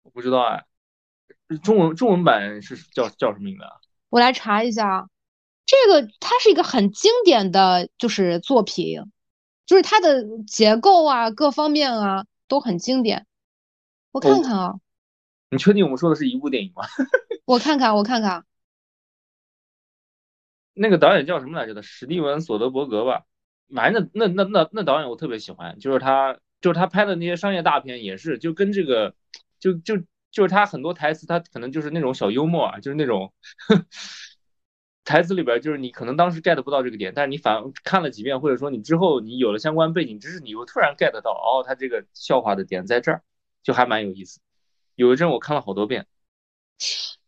[0.03, 0.65] 我不知道哎，
[1.63, 3.71] 中文中文版是叫叫什么名字啊？
[4.09, 5.07] 我来查一下，
[5.65, 9.01] 这个它是一个很经典的就是作品，
[9.65, 13.25] 就是它的结构啊，各方面啊都很经典。
[14.11, 14.75] 我看看啊。
[15.49, 16.83] 你确定我们说的是一部电影吗？
[17.45, 18.45] 我看看，我看看。
[20.73, 21.81] 那个导演叫什么来着的？
[21.81, 23.25] 史蒂文·索德伯格吧。
[23.73, 29.15] 反正那那那那那导演我特别喜欢，就是他就是他拍的那些商业大片也是，就跟这个
[29.59, 29.97] 就就
[30.31, 33.33] 就是他很多台词，他可能就是那种小幽默啊，就是那种
[35.05, 43.21] 台词里边，就是你可能当时 get 不到这个点，但是你反看了几遍，或者说你之后你有了相关背景知识，你又突然 get 到，哦，他这个笑话的点在这儿，
[43.61, 44.41] 就还蛮有意思。
[44.95, 46.07] 有一阵我看了好多遍。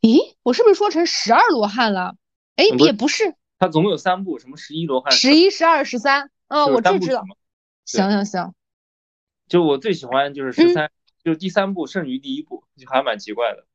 [0.02, 2.16] 咦，我是不是说成十二罗汉了？
[2.56, 6.32] 哎，也不是，他总共有三部，什么十一罗汉，十一、十二、十三。
[6.48, 7.24] 嗯，我这知道。
[7.86, 8.56] 行行行，
[9.48, 10.90] 就我最喜欢就是十三，
[11.24, 13.67] 就是第三部剩余第一部，就还蛮奇怪的。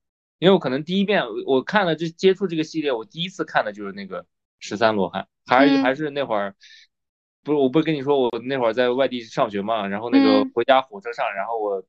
[0.42, 4.26] 因为我可能第一遍我看了这接触这个系列，我第一次看的就是那个
[4.58, 6.56] 十三罗汉，还是还是那会儿，
[7.44, 11.84] 不是我不是跟你说我那会儿在外地上学嘛，然后那个回家火车上，然后我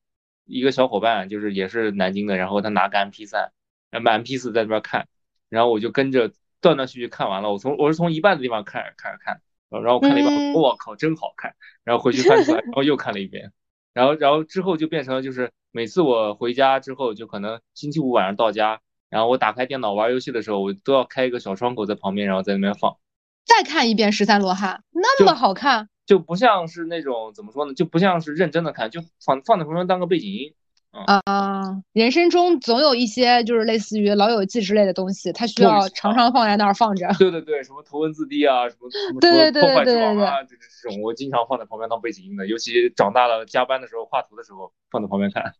[0.46, 3.52] 一个小伙伴就是也是南京的，然后他拿个 M P 三，
[3.90, 5.08] 然后 M P 四在那边看，
[5.50, 6.32] 然后我就跟着。
[6.62, 13.52] 断断续续看完了，我从我是从一半的地方看开始看，然后我看了一半，我靠，真好看，然后回去翻出来，然后又看了一遍，
[13.92, 22.96] 然后然后之后就变成了就是每次我回家之后，就可能星期五晚上到家，然后我打开电脑玩游戏的时候，我都要开一个小窗口在旁边，然后在那边放，
[23.44, 30.54] 再看一遍十三罗汉，那么好看，就不像是那种怎么说呢，就不像是认真的看，就放放在旁边当个背景音。
[30.94, 37.08] 啊，人生中总有一些就是类似于《老友记》之类的东西，它需要常常放在那儿放着。
[37.18, 45.54] 对对对，什么头文字 D 啊，什么什么对对对对对啊，就是这种，我经常放在旁边当背景音的，尤其长大了加班的时候画图的时候放在旁边看。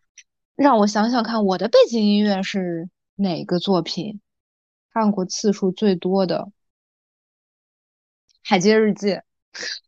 [0.54, 4.20] 让我想想看，我的背景音乐是哪个作品？
[4.92, 6.38] 看过次数最多的
[8.42, 9.08] 《海街日记》。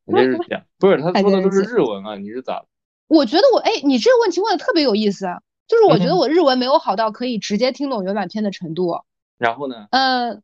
[0.06, 0.44] 海街日记
[0.78, 2.64] 不是他说的都是日文啊，你是咋？
[3.08, 5.26] 我觉得我哎，你这个问题问的特别有意思，
[5.66, 9.00] 就是我觉得我日文没有好到可以直接听懂原版片的程度。
[9.38, 9.88] 然后呢？
[9.90, 10.42] 嗯，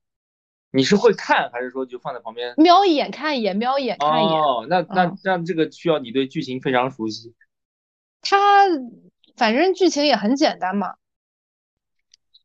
[0.71, 4.41] 你是会看还是说就放在旁边瞄一眼看一眼，瞄一眼看一眼？
[4.41, 7.35] 哦，那那那这个需要你对剧情非常熟悉。
[8.21, 8.67] 它
[9.37, 10.95] 反正剧情也很简单嘛。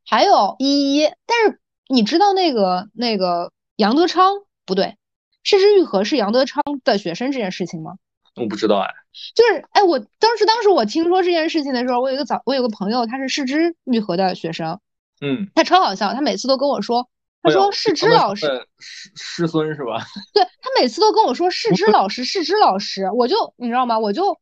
[0.04, 4.34] 还有一一，但是你知道那个那个杨德昌
[4.66, 4.96] 不对，
[5.44, 7.94] 失之愈合是杨德昌的学生这件事情吗？
[8.40, 8.88] 我不知道哎。
[9.34, 14.78] 就是哎，我当时当时我听说这件事情的时候，我有一个早我有个朋友，他是世之愈合的学生，
[15.20, 17.08] 嗯，他超好笑，他每次都跟我说，
[17.42, 18.46] 他说世之老师
[18.78, 20.04] 师师孙是吧？
[20.32, 23.98] 对他每次都跟我说世之老师世之老师，我就你知道吗？
[23.98, 24.38] 我就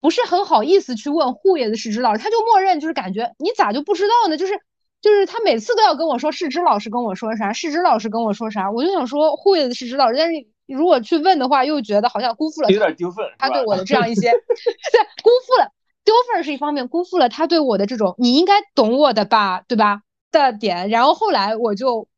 [0.00, 4.36] 不是很好意思去问护爷的世之老师，他就默认就是感觉你咋就不知道呢？
[4.36, 4.54] 就是
[5.00, 10.46] 就是他每次都要跟我说世之老师跟我说啥，世之老师跟我说啥，我就想说护爷的世之老师，但是。
[10.66, 15.72] 如果去问的话，又觉得好像辜负了有点丢份，他对我的这样一些， 对，辜负了
[16.04, 20.88] 丢份是一方面，辜负了他对我的这种你应该懂我的吧，对吧的点。
[20.88, 22.08] 然后后来我就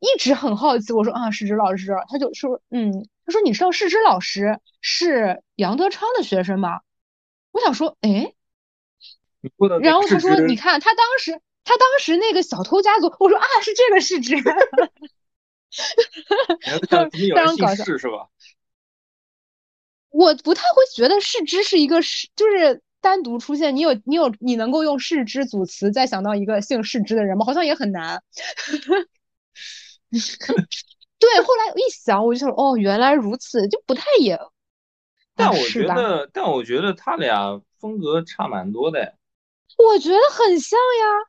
[0.00, 6.80] 一直很好奇，我说啊，世之老师，他就说，嗯，他说你知道世之老师是杨德昌的学生吗？
[7.52, 8.34] 我想说，哎，
[9.80, 14.36] 然后他说，你看他当时他当时那个小偷家族，我说啊，是这个世之。
[17.10, 18.28] 非常搞笑是吧？
[20.10, 23.74] 我不太会觉得世之是一个是，就是单独出现。
[23.76, 27.44] 你有你有你能够用世之组词再想到一个姓世之的人吗？
[27.44, 28.22] 好像也很难。
[31.18, 34.38] 对，后来一想，我就想，哦，原来如此，就不太也。
[35.34, 37.62] 但我觉得，但我觉得他俩。
[37.78, 39.16] 风格差蛮多的。
[39.76, 41.28] 我觉得很像呀。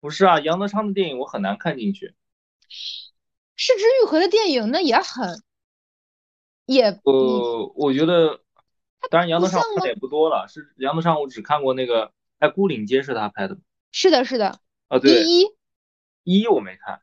[0.00, 2.14] 不是啊，杨德昌的电影我很难看进去。
[3.60, 5.42] 失之愈合的电影那也很，
[6.64, 8.40] 也呃，我觉得，
[9.10, 10.48] 当然杨德昌看的也不多了。
[10.48, 13.58] 是杨德昌，我只看过那个，哎，《孤岭街》是他拍的。
[13.92, 14.60] 是的，是的。
[14.88, 15.24] 啊，对。
[15.24, 15.46] 一
[16.24, 17.02] 一我没看。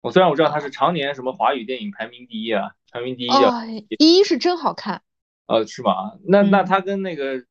[0.00, 3.62] 我虽然我知道他是常年什么华语电影排名第一啊，排名第一啊。
[4.00, 5.02] 一是真好看。
[5.46, 6.18] 呃，是吗？
[6.26, 7.46] 那那他跟那个。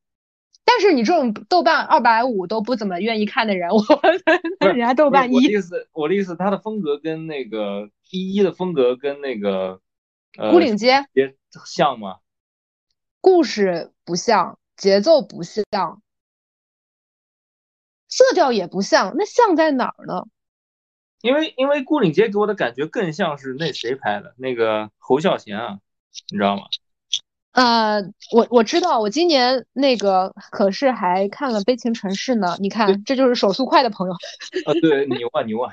[0.67, 5.35] 但是你这种豆瓣二百五都不怎么愿意看的人， 我人家豆瓣一。
[5.35, 9.79] 我的意思，我的意思，他的风格跟那个一一的风格跟那个
[10.37, 11.05] 呃孤岭街
[11.65, 12.17] 像吗？
[13.21, 16.01] 故事不像，节奏不像，
[18.09, 20.25] 色调也不像，那像在哪儿呢？
[21.21, 25.79] 因为因为孤岭街给我的感觉更像是那谁拍的，那个侯孝贤啊，
[26.31, 26.63] 你知道吗？
[27.55, 28.01] 呃，
[28.33, 32.57] 我我知道，我今年那个可是还看了《悲情城市》呢。
[32.59, 34.13] 你看，这就是手速快的朋友。
[34.67, 35.71] 啊，对，牛啊牛啊！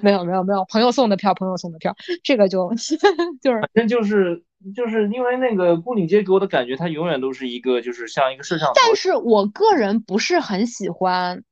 [0.00, 2.68] 没有没有没有，朋友送的票，朋友送的票，这个就
[3.40, 4.44] 就是，反正就是
[4.76, 8.74] 就是因为那个《孤岭街》给我的感觉，它永远都是一个就是像一个摄像头。
[8.76, 11.42] 但是我个人不是很喜欢，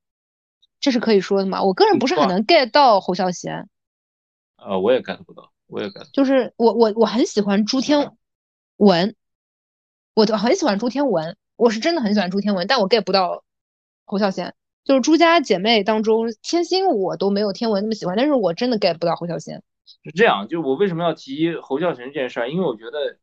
[0.80, 1.62] 这是可以说的嘛？
[1.62, 3.70] 我个人不是很能 get 到侯孝贤。
[4.58, 6.10] 呃，我也 get 不到，我也 get。
[6.12, 8.12] 就是我我我很喜欢朱天。
[8.76, 9.14] 文，
[10.14, 13.44] 我就很喜欢朱天文，我是真的很喜欢朱天文，但我 get 不到
[14.04, 14.54] 侯孝贤。
[14.84, 19.62] 就是朱家姐妹当中，天心我都没有天文那么喜欢，但是我真的 get 不到侯孝贤。
[20.02, 22.50] 是这样，就我为什么要提侯孝贤这件事儿？
[22.50, 23.18] 因为我觉得，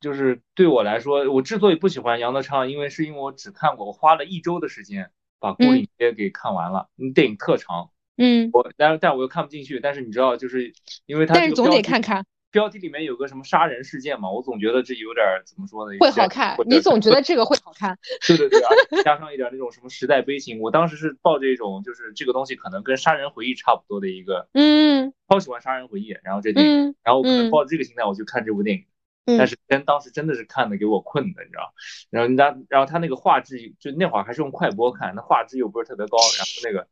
[0.00, 7.90] 就是对我来说，我之所以不喜欢杨德昌，因为是因为我只看过，我花了一周的时间把《孤岭街》给看完了，电影特长。
[8.16, 8.50] 嗯。
[8.52, 10.72] 我但是但我又看不进去，但是你知道，就是
[11.06, 12.24] 因为他但是总得看看。
[12.54, 15.98] 标题里面有个什么杀人事件嘛，我总觉得这有点怎么说呢？
[15.98, 17.98] 会好看，你总觉得这个会好看。
[18.28, 31.74] 对对对，加上一点那种什么时代悲情，我当时是抱着一种就是这个东西可能跟《杀人回忆》差不多的一个，嗯，超喜欢《杀人回忆》，然后这电影，然后可能抱着这个心态我去看这部电影，但是真当时真的是看的给我困的，你知道？
[32.10, 36.86] 然后人家，然后他那个画质就那会儿还是用快播看，那画质又不是特别高，然后那个。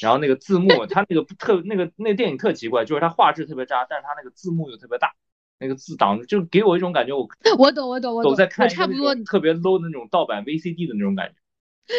[0.00, 5.12] 然后那个字幕，它那个特那个那个电影特奇怪，就是它画质特别渣，但是它那个字幕又特别大，
[5.58, 7.28] 那个字挡就给我一种感觉，我
[7.58, 11.34] 我懂我懂我懂，在看差不多特别 low 的那种盗版 VCD 的那种感觉，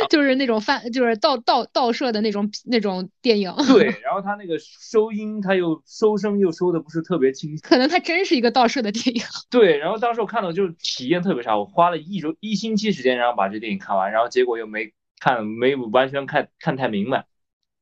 [0.10, 3.54] 就是那种翻就是盗盗盗摄的那种那种电影。
[3.68, 9.22] 对， 然后他那个收音，他又收声又收的不是特别清晰，可能他真是一个盗摄的电影。
[9.52, 17.26] 对，然后当时我看到就体验特别差，我花了一周一星期时间，然后把这电影看完，然后结果又没看没完全看看太明白。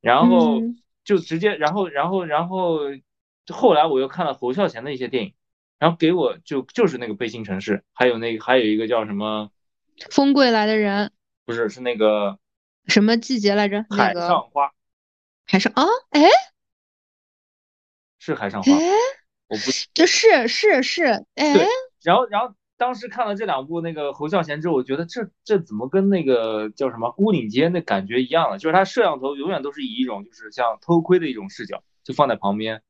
[0.01, 0.59] 然后
[1.03, 2.79] 就直接，然后，然后，然后，
[3.47, 5.33] 后来我又看了侯孝贤的一些电影，
[5.79, 9.51] 然后给我就就是那个《悲情城市》，还有那个还有一个叫什么
[10.13, 11.07] 《风归来的人》，
[11.45, 12.39] 不是，是那个
[12.87, 13.85] 什么季节来着？
[13.89, 14.73] 海上花，
[15.45, 15.85] 海上啊？
[16.09, 16.21] 哎，
[18.19, 18.71] 是海上花？
[19.47, 21.03] 我不，就是是是，
[21.35, 21.55] 哎，
[22.03, 22.55] 然后然后。
[22.81, 28.57] 当时看了这两部那个侯孝贤之后，我觉得这这怎么跟那个叫什么《孤岭街》那感觉一样了？
[28.57, 32.81] 就是他摄像头永远都是以一种就是像偷窥的一种视角，就放在旁边。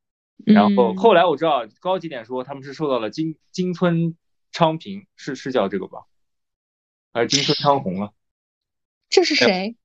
[0.46, 4.16] 然后后来我知道高级点说他们是受到了金金村
[4.54, 6.06] 昌平，是是叫这个吧？
[7.12, 8.12] 还是金村昌宏啊？
[9.10, 9.76] 这是谁？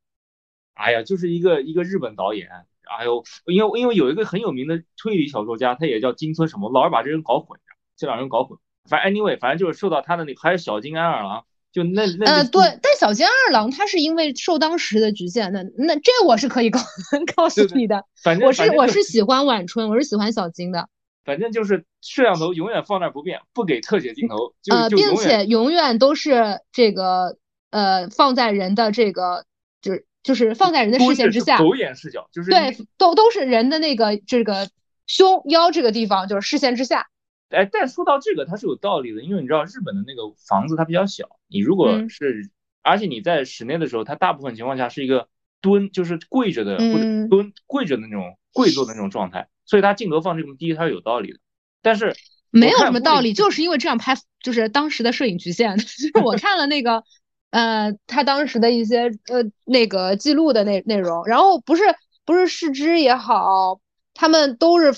[0.74, 2.48] 哎呀，就是一个一个日本导演。
[2.84, 7.58] 哎呦，因为因为有一个很有名的推理小说家，他也叫金村什么，老是把这人搞混，
[7.96, 8.56] 这两人搞混。
[8.88, 16.80] 反正 anyway，反正就是受到他的那个，还是小金安二郎，就那那呃对，但小金二郎他是因为受当时的局限，那那这我是可以告
[17.36, 18.04] 告诉你的。
[18.22, 20.88] 反正我是我是喜欢晚春，我是喜欢小金的。
[21.24, 27.36] 反正就是摄像头永远放那不变，不给特写镜头，呃，并且永远都是这个
[27.70, 29.44] 呃放在人的这个
[29.82, 34.68] 就是就是放在人的视线之下，狗眼视角就是对，都都是人的那个这个
[35.08, 37.08] 胸腰这个地方就是视线之下。
[37.50, 42.50] 哎，但说到这个，它是有道理的，因为你知道日本的那个房子它比较小，你如果是，
[42.82, 45.28] 而且你在室内的时候，它大部分情况下是一个
[45.60, 51.38] 蹲，就是跪着的或者蹲跪着的那种跪坐的那种状态，所以它镜头放这么低，它是有道理的。
[51.82, 52.16] 但是
[52.50, 55.76] 没有什么道理，就是因为这样拍，就是当时的摄影局限。
[55.78, 57.04] 就是我看了那个，
[57.50, 61.84] 呃，他当时的一些呃那个记录的内内容，然后不是
[62.24, 63.80] 不是视之也好，
[64.14, 64.92] 他们都是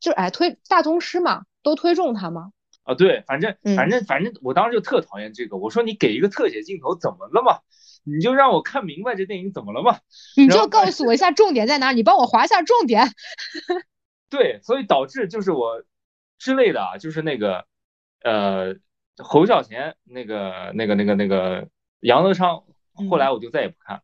[0.00, 1.44] 就哎推大宗师嘛。
[1.62, 2.52] 都推中他吗？
[2.84, 5.56] 啊，对，反正反正反正，我当时就特讨厌这个。
[5.56, 7.60] 我说你给一个特写镜头怎么了嘛？
[8.04, 10.00] 你就让我看明白这电影怎么了嘛？
[10.36, 13.06] 你就告诉我一下重点在哪，你帮我划一下重点。
[14.28, 15.84] 对，所以导致就是我
[16.38, 17.66] 之类的啊，就是那个
[18.24, 18.74] 呃
[19.16, 21.68] 侯孝贤那个那个那个那个
[22.00, 22.64] 杨德昌
[23.08, 24.02] 后来我就再也不看，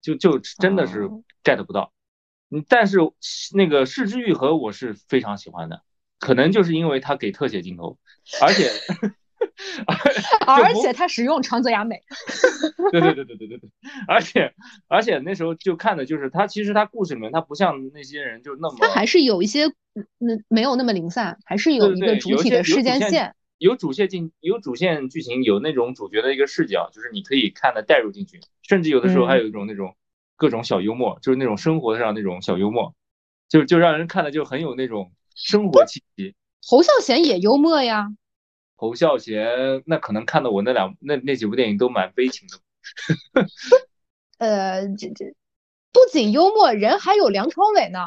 [0.00, 1.10] 就就真的是
[1.42, 1.92] get 不到。
[2.50, 2.98] 嗯，但是
[3.52, 5.82] 那个失之愈合我是非常喜欢的，
[6.24, 7.98] 可能就是因为他给特写镜头，
[8.40, 8.70] 而且。
[10.46, 12.02] 而且他使用长泽雅美，
[12.90, 13.70] 对对对对对对对，
[14.08, 14.52] 而且
[14.88, 19.66] 而且那时候就看的就是他，其实他故事里面他不像那些人就那么，他还是有一些
[20.18, 29.94] 那没有那么零散，还是有一个主体的时间线，有主线进有主线剧情，有那种主角的一个视角，就是你可以看的带入进去，甚至有的时候还有一种那种
[30.36, 32.94] 各种小幽默，就是那种生活上那种小幽默，
[33.48, 36.34] 就就让人看的就很有那种生活气息。
[36.66, 38.08] 侯孝贤也幽默呀。
[38.76, 43.46] 侯孝贤，那可能看的我那两那那几部电影都蛮悲情的。
[44.38, 45.24] 呃，这这
[45.92, 48.00] 不仅幽默，人还有梁朝伟呢。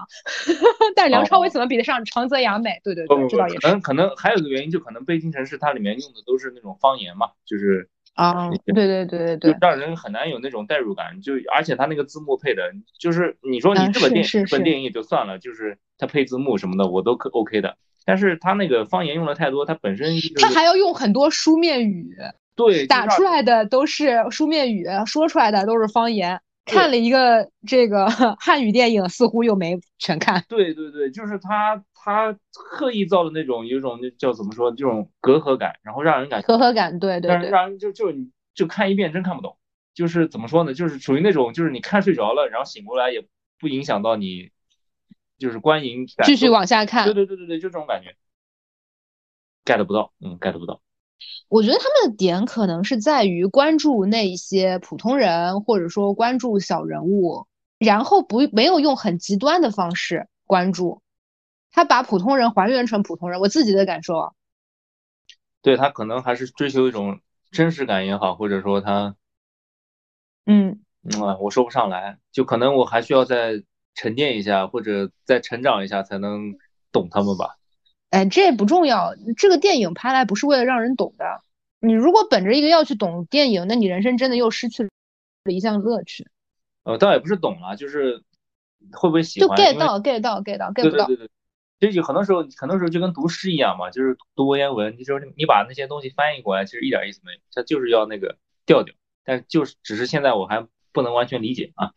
[0.95, 2.79] 但是梁朝伟怎么比得上长泽雅美？
[2.83, 3.59] 对对对，这倒也是。
[3.61, 11.21] 可能可能还有一个原因，就可能《悲情城市》它里面用的都是那种方言嘛，就是啊，对对对对对，让人很难有那种代入感。
[11.21, 12.63] 就而且他那个字幕配的，
[12.99, 17.77] 就是你说你日本电影日本电影也就算了，就是他配字幕什么的，我都可 OK 的。
[18.05, 22.15] 但是他那个方言用的太多，他本身他还要用很多书面语，
[22.55, 26.41] 对，打出来的都是书面语，说出来的都是方言。
[26.67, 28.07] 看了一个这个
[28.39, 30.43] 汉语电影，似乎又没全看。
[30.49, 39.57] 对对对，就是他他刻意造的那种，有一种叫怎么说，这种隔阂感，然后让人感隔阂感，对对对，让人就就你就看一遍真看不懂，
[39.93, 43.25] 就是怎么说呢，就是属于那种就是你看睡着了，然后醒过来也
[43.59, 44.51] 不影响到你。
[45.39, 47.05] 就是观影，继续往下看。
[47.05, 48.15] 对对对对对，就这种感觉
[49.63, 50.81] ，get 不到，嗯，get 不到。
[51.49, 57.47] 我觉得他们的点可能是在于关注那一些普通人，或者说关注小人物，
[57.77, 61.01] 然后不没有用很极端的方式关注，
[61.71, 63.39] 他把普通人还原成普通人。
[63.39, 64.33] 我自己的感受，
[65.61, 67.19] 对他可能还是追求一种
[67.51, 69.15] 真实感也好，或者说他，
[70.45, 73.63] 嗯嗯，我说不上来，就可能我还需要再。
[73.99, 76.53] 沉淀一下，或者再成长一下，才能
[76.91, 77.57] 懂他们吧。
[78.09, 79.13] 哎，这不重要。
[79.35, 81.41] 这个电影拍来不是为了让人懂的。
[81.79, 84.89] 你如果本着一个要去懂电影，那你人生真的又失去了
[85.51, 86.27] 一项乐趣。
[86.83, 88.23] 呃，倒也不是懂了，就是
[88.93, 89.57] 会不会喜欢？
[89.57, 91.05] 就 get 到，get 到，get 到，get 到。
[91.05, 91.29] 对对对对。
[91.79, 97.39] 其实很多时候，很多时候就跟读诗一样嘛，就是读文言文，你说你把那些东西翻译过来，其实一点意思没有。
[97.53, 101.91] 他就是要那个调调，但就是只是现在我还不能完全理解啊。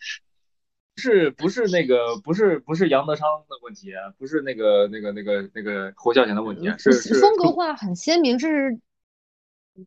[1.01, 8.79] 是不是那个不是不是杨德昌的问题，不是那个那个那个那个侯孝贤的问题，是风格化很鲜明，这是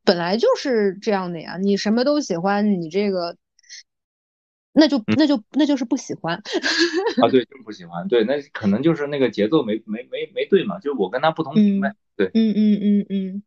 [0.04, 1.58] 本来就是这样的呀。
[1.58, 3.38] 你什么都喜欢，你这个
[4.74, 6.36] 那就那就那就是不喜欢
[7.22, 13.44] 啊，对， 就是不喜欢，对，那可能就是那个节奏没没没没对嘛，就是我跟他不同频呗，对，嗯嗯嗯嗯，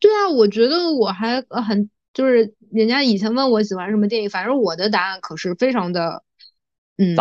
[0.00, 6.24] 对啊，我觉得我还很就是人家以前问我喜欢什么电影，反正我的答案可是非常的。
[6.96, 7.16] 嗯，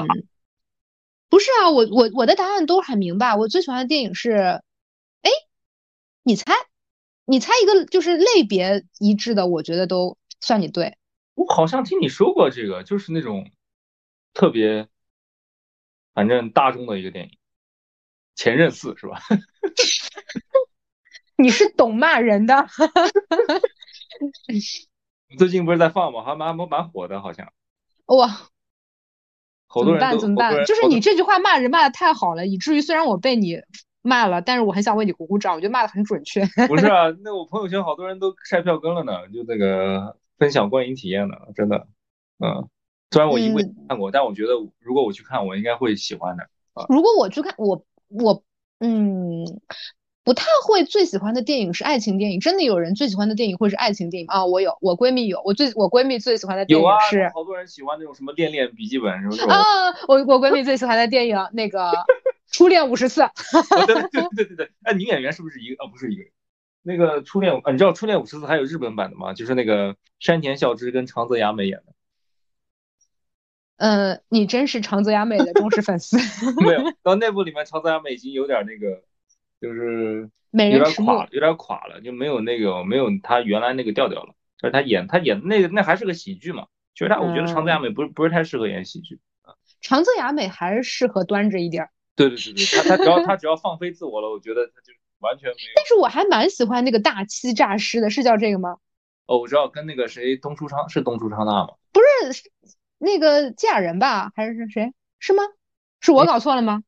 [1.30, 3.36] 不是啊，我我我的答案都很明白。
[3.36, 4.62] 我最喜欢的电影是，
[5.22, 5.32] 哎，
[6.24, 6.54] 你猜，
[7.26, 10.98] 你猜一个就是类别一致的，我觉得都算你对。
[11.34, 13.50] 我好像听你说过这个，就是那种
[14.34, 14.88] 特别，
[16.14, 17.32] 反正大众的一个电影，
[18.36, 19.20] 《前任四》是吧？
[21.36, 22.68] 你是懂骂人的。
[25.40, 26.24] 最近不是在放吗？
[26.24, 27.52] 还蛮蛮蛮火的，好像。
[28.06, 28.52] 哇。
[29.74, 30.20] 怎么办？
[30.20, 30.54] 怎么办？
[30.66, 33.58] 就是你这句话骂人骂的太好了，以至于虽然我被你
[34.02, 35.56] 骂了，但是我很想为你鼓鼓掌。
[35.56, 36.46] 我觉得骂的很准确。
[36.68, 41.88] 不是啊，那我朋友圈好多人都晒票根了呢，就那个分享观影体验呢，真的。
[42.40, 42.68] 嗯，
[43.12, 46.48] 虽然我一未看过，但我觉得如果我去看，我应该会喜欢的。
[46.90, 48.44] 如果我去看，我我
[48.80, 49.46] 嗯。
[50.24, 54.46] 不太会最喜欢的电影是爱情电影，真的有人最喜欢的电影会是爱情电影啊？
[54.46, 59.60] 我有，我闺蜜有，我最我闺蜜最喜欢的电影是，好多人喜欢那种什么恋恋笔记本什么啊，
[60.08, 61.92] 我我闺蜜最喜欢的电影那个
[62.48, 63.22] 初恋五十次，
[63.86, 64.04] 对对
[64.36, 65.84] 对对对，哎，女演员是不是一个？
[65.84, 66.32] 啊，不是一个人，
[66.84, 69.34] 那个初恋，你知道初恋五十次还有日本版的吗？
[69.34, 71.94] 就是那个山田孝之跟长泽雅美演的。
[73.76, 76.18] 呃，你真是长泽雅美的忠实粉丝。
[76.62, 79.04] 没有，到那部里面长泽雅美已经有点那个。
[79.64, 84.34] 就是有点垮，有点垮了，就没有那个没有他原来那个调调了。
[84.58, 86.68] 就是他演他演那个那还是个喜剧嘛。
[86.94, 89.56] 其实他我觉得长泽雅美不是不是太适合演喜剧啊。
[89.80, 91.88] 长泽雅美还是适合端着一点。
[92.14, 95.72] 对对对对，他他只要他只要放飞自我了，我觉得他就完全没有。
[95.78, 98.76] 但是我还蛮喜欢那个大欺诈师的，是叫这个吗？
[99.28, 101.70] 哦，我知道，跟那个谁东出昌是东出昌大吗？
[101.94, 102.02] 不
[102.34, 102.52] 是，
[102.98, 104.34] 那个金雅人吧？
[104.36, 104.94] 还是谁？
[105.20, 105.44] 是吗？
[106.02, 106.84] 是我搞错了吗？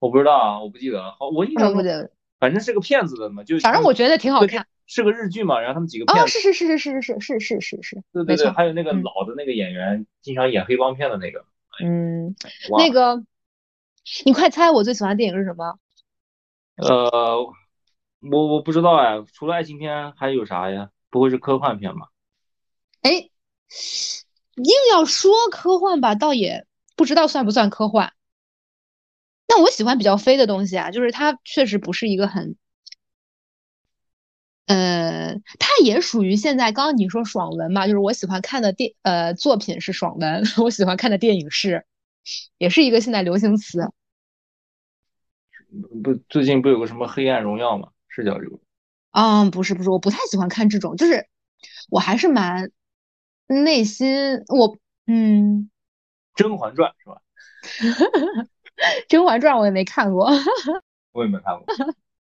[0.00, 1.16] 我不知道啊，我不记得了。
[1.18, 2.10] 好，我印象中。
[2.38, 4.66] 反正是个骗子的嘛，就反正我觉得挺好看。
[4.88, 11.44] 是个日剧嘛，然后他们几个骗子，是是是是是是是是是是，对对对，还有那个老的那个演员，经常演黑帮片的那个，
[11.82, 12.36] 嗯，
[12.76, 13.24] 那个，
[14.24, 15.78] 你快猜我最喜欢的电影是什么？
[16.78, 17.46] 呃，
[18.20, 20.90] 我我不知道哎，除了爱情片还有啥呀？
[21.10, 22.10] 不会是科幻片吧？
[23.02, 26.64] 哎，硬要说科幻吧，倒也
[26.94, 28.12] 不知道算不算科幻。
[29.46, 32.56] 但我喜欢比较飞的东西啊，就是它确实不是一个很，
[34.66, 41.84] 呃，它也属于现在刚刚你说爽文嘛，就是我喜欢看的电呃作品是爽文， 我喜欢看的电影是，
[42.58, 43.90] 也是一个现在流行词。
[46.02, 47.88] 不，最近不有个什么《黑暗荣耀》吗？
[48.08, 48.58] 是叫这个？
[49.12, 51.28] 嗯，不是不是，我不太喜欢看这种，就是
[51.90, 52.70] 我还是蛮
[53.46, 55.70] 内心我嗯，
[56.38, 57.20] 《甄嬛传》是吧？
[59.08, 60.28] 《甄嬛传》我也没看过，
[61.12, 61.64] 我也没看过。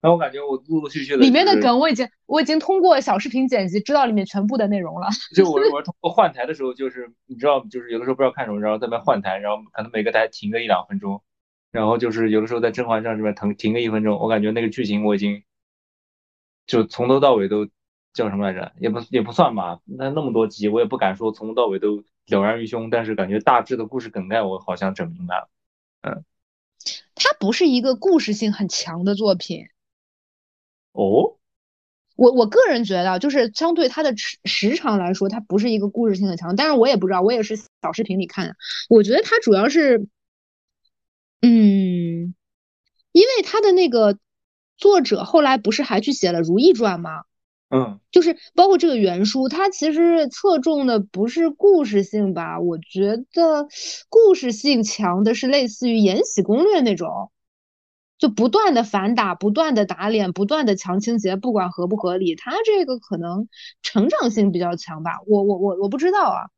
[0.00, 5.06] 但我感觉我陆陆续续的里面的梗我已经我已经通过小视频剪辑知道里面全部的内容了。
[5.36, 11.22] 就我我通过换台的时候，就是你知道，就是有的时候不知道看什么，然后在那换台，然后可能每个台停个一两分钟，
[11.70, 15.44] 然后就是有的时候在《甄嬛传》这边停停个一分钟，我感觉那个剧情我已经
[16.66, 17.68] 就从头到尾都
[18.12, 18.72] 叫什么来着？
[18.80, 25.48] 也不也不算吧，那那么多集，我也不敢说从头到尾都了然于胸，但是感觉大致的故事梗概我好像整明白了，
[26.00, 26.24] 嗯。
[27.22, 29.66] 它不是一个故事性很强的作品，
[30.92, 31.38] 哦，
[32.16, 36.56] 我我个人觉得，就是相对它的时时长来说，它不是一个故事性很强。
[36.56, 38.56] 但是我也不知道，我也是小视频里看的。
[38.88, 40.08] 我觉得它主要是，
[41.40, 42.34] 嗯，
[43.12, 44.18] 因为它的那个
[44.76, 47.22] 作者后来不是还去写了《如懿传》吗？
[47.74, 52.60] 嗯，就是包括这个原书，它其实侧重的不是故事性吧？
[52.60, 53.66] 我觉得
[54.10, 57.32] 故事性强的是类似于《延禧攻略》那种，
[58.18, 63.48] 就不断的反打，不断的打脸，不断的强情节，不管合不合理，它这个可能
[63.80, 65.20] 成长性比较强吧？
[65.26, 66.50] 我我我我不知道啊。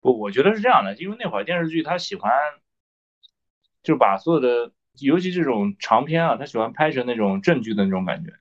[0.00, 2.32] 不，我觉得是这样的，因为那会儿电视剧他喜欢，
[3.84, 8.32] 就把所有的，尤其这种长篇啊，他喜欢拍成那种正剧的那种感觉。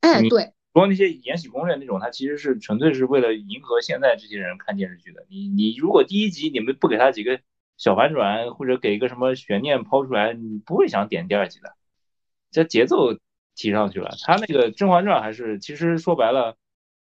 [0.00, 0.52] 哎，对。
[0.72, 5.26] 包括那些《延禧攻略》那种，它其实是纯粹是为了迎合现在这些人看电视剧的。
[5.28, 7.40] 你你如果第一集你们不给他几个
[7.76, 11.74] 小反转，或者给一个什么悬念抛出来，你不会想点第二集的。
[12.50, 13.16] 这节奏
[13.56, 14.10] 提上去了。
[14.22, 16.56] 他那个《甄嬛传》还是其实说白了，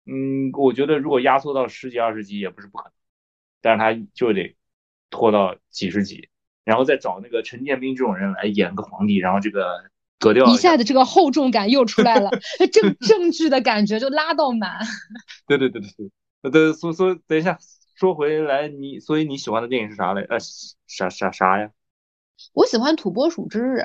[0.06, 2.94] 嗯，我觉得如果压缩到十几二十集也不是不可能，
[3.62, 4.56] 但是他就得
[5.10, 6.30] 拖到几十集，
[6.64, 9.91] 然后再找那个陈建斌这种人来演个皇帝，然后这个。
[10.54, 12.30] 一下子这个厚重感又出来了，
[12.72, 14.80] 正正剧的感觉就拉到满。
[15.48, 16.12] 对对对对对，
[16.44, 17.58] 呃，对，所所等一下
[17.96, 20.26] 说回来，你所以你喜欢的电影是啥嘞？
[20.30, 20.38] 呃，
[20.88, 21.72] 啥啥啥呀？
[22.54, 23.80] 我喜欢《土拨鼠之日》。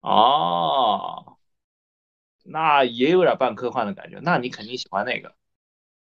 [0.00, 1.36] 哦，
[2.44, 5.34] 那也有点半科幻的感觉，那你肯定喜欢那个。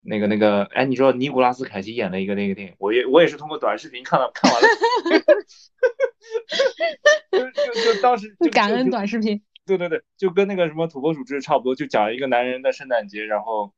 [0.04, 4.68] 那个那个，哎，你说尼古拉斯凯奇演的一个那个电影，我也我也是通过短视频看到看完了，
[7.32, 13.74] 就就就当时就感恩短视频，对对对，就跟那个什么土拨鼠之差不多，就讲一个男人的圣诞节，然后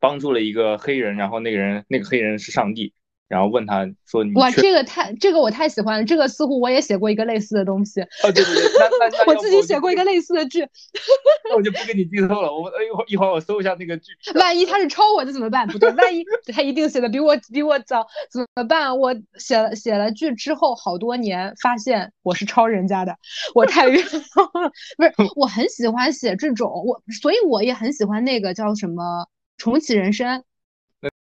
[0.00, 2.94] 帮助了一个黑人，然后那个人那个黑人是上帝。
[3.32, 8.62] 然后问他说：“你哇，这个太这个我太喜欢了，这个似乎我也写过一个类似的东西。”哦，对对对，
[9.00, 10.60] 那那 我自己写过一个类似的剧，
[11.48, 12.52] 那我就不跟你剧透了。
[12.52, 14.12] 我一会儿一会儿我搜一下那个剧。
[14.36, 15.66] 万一他是抄我的怎么办？
[15.66, 16.22] 不对，万一
[16.52, 18.98] 他一定写的比我比我早怎么办？
[18.98, 23.16] 我写了写了剧之后好多年，发现我是抄人家的，
[23.54, 24.04] 我太冤
[24.36, 24.70] 枉了。
[24.98, 29.26] 不是，我很喜欢写这种，我所以我也很喜欢那个叫什么
[29.56, 30.44] 重启人生，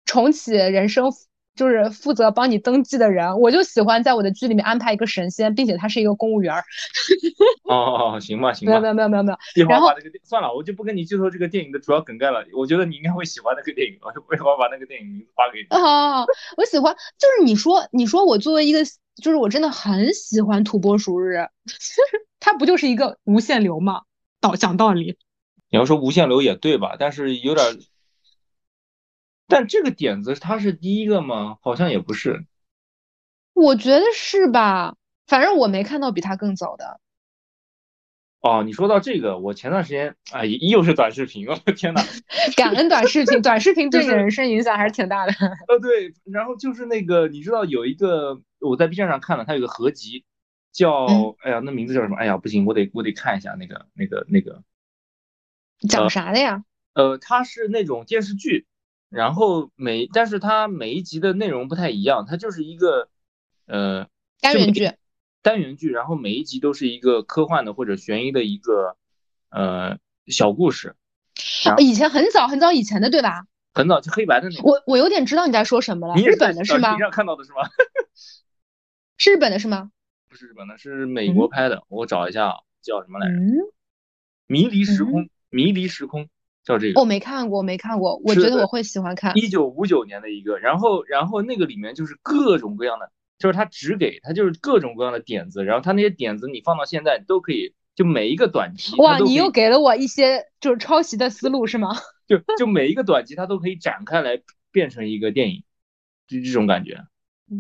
[0.05, 1.13] 重启人生。
[1.55, 6.55] 就是负责帮你登记的人，我就喜欢在我的剧里面安排一个神仙，并且他是一个公务员。
[7.65, 8.81] 哦，行吧， 行吧。
[8.81, 9.39] 没有没有没有没有。
[9.69, 12.45] 然后把这个算了，我就不跟你剧透这个电影的主要梗概了。
[12.57, 15.67] 我觉得你应该会喜欢那个电影，我就一会儿把那个电影名字发给你。
[15.69, 16.25] 啊，
[16.57, 18.85] 我喜欢，就是你说你说我作为一个，
[19.23, 21.37] 就是我真的很喜欢《土拨鼠日》，
[22.41, 24.03] 它不就是一个无限流吗？
[24.41, 25.19] 道讲道理。
[25.71, 26.97] 你要说无限流也对吧？
[26.99, 27.65] 但是有点。
[29.47, 31.59] 但这个点子他是第一个吗？
[31.63, 32.45] 好像也不是。
[33.53, 34.97] 我觉得是吧？
[35.27, 37.01] 反正我没看到比他更早的。
[38.41, 42.03] 哦，你说到这个，我前段时间哎，又是短视频，我的天哪！
[42.57, 45.33] 感恩短视频，短视频对你人生影响还是挺大的。
[45.69, 50.25] 呃，对，然后就是那个，你知道有一个我在 B 站上看了，它有个合集，
[50.73, 51.07] 叫
[51.43, 52.17] 哎呀，那名字叫什么？
[52.17, 54.63] 哎呀，不行，我得我得看一下那个那个那个。
[55.89, 56.65] 讲啥的呀？
[56.93, 58.67] 呃，它是那种电视剧。
[59.15, 63.09] 然后每，但是它每一集的内容不太一样，它就是一个，
[63.67, 64.09] 呃，
[64.41, 64.91] 单元剧，
[65.41, 68.97] 单元剧，然后每一集都是一个科幻的或者悬疑的一个，
[69.51, 70.97] 呃，小故事，
[71.79, 73.47] 以前很早很早以前的对吧？
[73.73, 74.62] 很早就黑白的那个。
[74.62, 76.21] 我我有点知道你在说什么了。
[76.21, 76.99] 日本的是吗？
[76.99, 77.59] 上看到的是吗？
[79.17, 79.93] 是日本的是吗？
[80.29, 81.85] 不是日本的，是美国拍的。
[81.89, 82.53] 我找一下
[82.83, 83.35] 叫什么来着？
[84.49, 86.29] 迷离时空，迷离时空
[86.65, 87.01] 叫这个。
[87.01, 88.21] 我没看过，没看过。
[88.25, 89.33] 我觉得我会喜欢看。
[89.37, 98.97] 一九五九年的一个，然后然后那个里面就是各种各样的，就是他只给他就是各种各样的点子，然后他那些点子你放到现在都可以，就每一个短集。
[98.97, 101.91] 哇，你又给了我一些就是抄袭的思路是吗？
[102.27, 104.41] 就就每一个短集它都可以展开来
[104.73, 105.62] 变成一个电影，
[106.27, 107.05] 就这种感觉。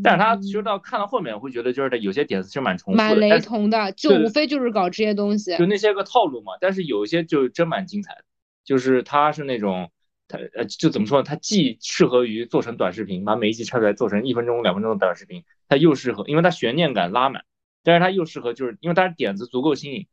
[0.02, 6.54] 但是他其实到看到后面会觉得，就是有些点子是蛮重复的，蛮雷同的，就无非就是搞这些东西，就那些个套路嘛。
[6.58, 8.24] 但是有一些就真蛮精彩的，
[8.64, 9.90] 就是它是那种，
[10.26, 11.24] 它呃就怎么说呢？
[11.24, 17.44] 它既适合于做成短视频，把每一集拆出来做成一分钟、两分钟的短视频，它又适合，因为它悬念感拉满，
[17.82, 20.06] 但是它又适合，就是因为它点子足够新颖，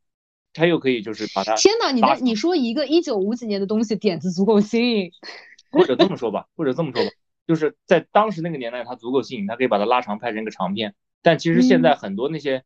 [0.52, 1.54] 它又可以就是把它。
[1.54, 5.10] 天哪，你在你说一个一九五几年的东西点子足够新颖，
[5.72, 7.10] 或者这么说吧，或者这么说吧。
[7.46, 10.94] 就是在当时那个年代，它足够新颖，它可以把它拉长拍成一个长片。
[11.22, 12.62] 但其实现在很多那些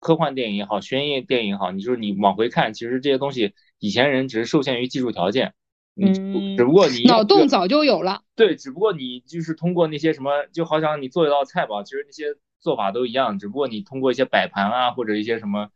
[0.00, 5.54] 科幻电影也好，悬疑电影也好，你就是你往回看，其实这些东西以前人只是受限于技术条件，
[6.00, 8.22] 嗯，只不过你脑洞早就有了。
[8.36, 15.68] 对，只不过你就是通过那些什么，就好像你做一道菜吧，其实那些做法都一样，只不过你通过一些摆盘啊，或者一些什么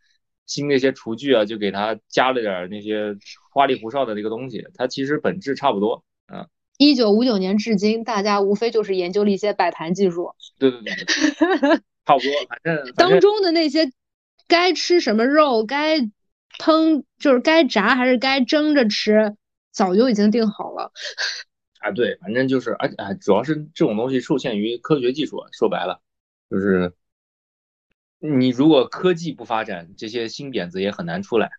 [0.47, 3.17] 新的一些厨具啊，就给它加了点那些
[3.53, 6.47] 花里胡哨的那个东西，它其实本质差不多，嗯。
[6.79, 10.33] 一九五九年至今，大家无非就是研究了一些摆盘技术。
[10.59, 10.95] 对对对，
[12.05, 13.93] 差不多，反正当中的那些
[14.49, 16.01] 该吃什么肉，该
[16.59, 19.37] 烹就是该炸还是该蒸着吃，
[19.71, 20.93] 早就已经定好了。
[21.81, 26.01] 啊，对，反正就是，而且主要是这种东西受限于科学技术，说白了
[26.49, 26.93] 就是
[28.21, 31.51] 你如果科技不发展，这些新点子也很难出来。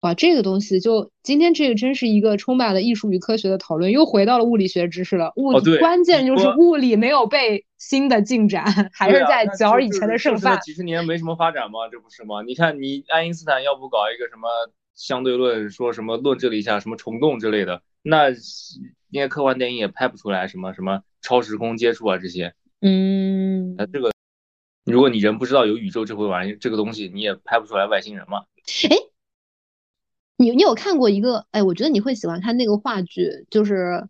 [0.00, 5.32] 哇，这个东西就今天这个真是一个充满了艺术与科学的讨论，又回到了物理学知识了。
[5.36, 8.64] 物理关键就是物理没有被新的进展，
[8.94, 10.58] 还是在嚼以前的剩饭。
[10.60, 11.88] 几十年没什么发展吗？
[11.90, 12.40] 这不是吗？
[12.42, 14.48] 你看，你爱因斯坦要不搞一个什么
[14.94, 18.28] 相对论，说什么论证了一下什么虫洞之类的，那
[19.10, 22.54] 那些科幻电影也拍不出来什么什么超时空接触啊这些。
[22.80, 24.12] 嗯，那这个，
[24.84, 28.44] 如果你人不知道有宇宙这回玩意这个东西，你也拍不出来外星人嘛。
[28.88, 28.96] 哎。
[30.38, 31.46] 你你有看过一个？
[31.52, 34.08] 哎，我觉得你会喜欢看那个话剧，就是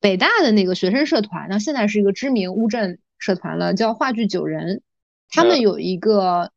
[0.00, 4.82] 北大的那个学生社团，那现在是一个知名乌镇社团了，叫话剧九人。
[5.28, 6.52] 他们有一个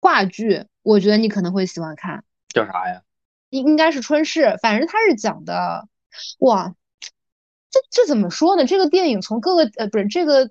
[0.00, 2.24] 话剧，我觉得你可能会喜欢看。
[2.48, 3.02] 叫啥呀？
[3.50, 5.88] 应应该是春逝，反正他是讲的，
[6.38, 6.74] 哇，
[7.70, 8.66] 这这怎么说呢？
[8.66, 10.50] 这个电影从各个呃不是这个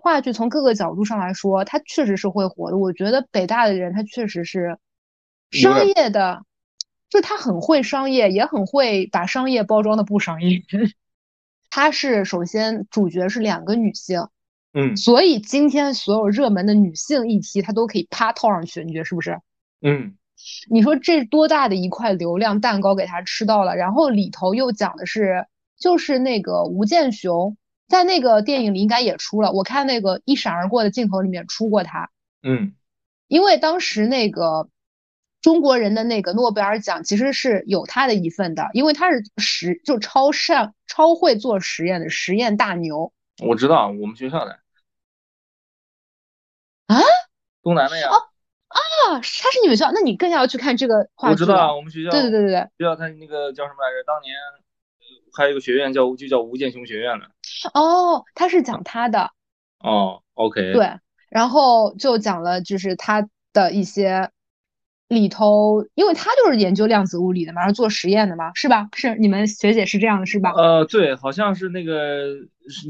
[0.00, 2.78] 话剧从各个角度上来说，它确实是会火的。
[2.78, 4.78] 我觉得北大的人他确实是
[5.50, 6.44] 商业的。
[7.08, 10.60] 就他很会商业，也很会把商业包装的不商业。
[11.70, 14.26] 他是首先主角是两个女性，
[14.78, 19.40] 嗯，所以今天所有热门的女性议题，她都可以啪套上去，你觉得是不是？
[19.80, 20.16] 嗯，
[20.68, 23.74] 你说这多大的一块流量蛋糕给他吃到了？
[23.74, 25.46] 然后里头又讲的是，
[25.78, 27.56] 就是那个吴建雄
[27.88, 32.10] 在那个电影里应该也出了，我看那个一闪而过的镜头里面出过他，
[32.42, 32.74] 嗯，
[33.28, 34.68] 因为当时那个。
[35.42, 43.12] 中国人的那个诺贝尔奖其实是有他的一份的，因为他是实就超善超会做实验的实验大牛。
[43.38, 44.58] 我知道，我们学校的
[46.86, 46.96] 啊，
[47.62, 48.08] 东南的呀。
[48.08, 48.14] 哦
[48.68, 51.32] 啊，他是你们学校，那你更要去看这个话剧。
[51.32, 52.10] 我知道，我们学校。
[52.10, 52.60] 对对对对对。
[52.78, 54.04] 学校他那个叫什么来着？
[54.06, 54.34] 当年
[55.32, 57.26] 还有一个学院叫就叫吴建雄学院了。
[57.74, 59.30] 哦，他是讲他的。
[59.78, 60.72] 哦，OK。
[60.72, 60.98] 对，
[61.30, 64.30] 然后就讲了就是他的一些。
[65.08, 68.88] 里头，因为他就是研究量子物理的嘛，然后做实验的嘛，是吧？
[68.94, 70.52] 是你们学姐是这样的，是吧？
[70.56, 72.34] 呃，对，好像是那个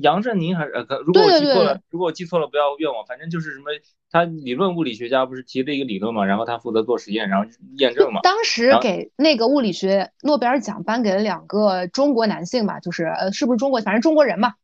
[0.03, 3.67] 杨振宁还是呃，如果我记错了，如果我记错了不要怨我，反正就是什么，
[4.11, 7.47] 他理论物理学家不是提了一个理论嘛，然后他负责做实验，然后
[7.77, 8.21] 验证嘛。
[8.23, 13.81] 当时给那个物理学诺贝尔奖颁给了两个中国男性嘛，就是呃，是不是中国？
[13.83, 14.55] 反正中国人嘛。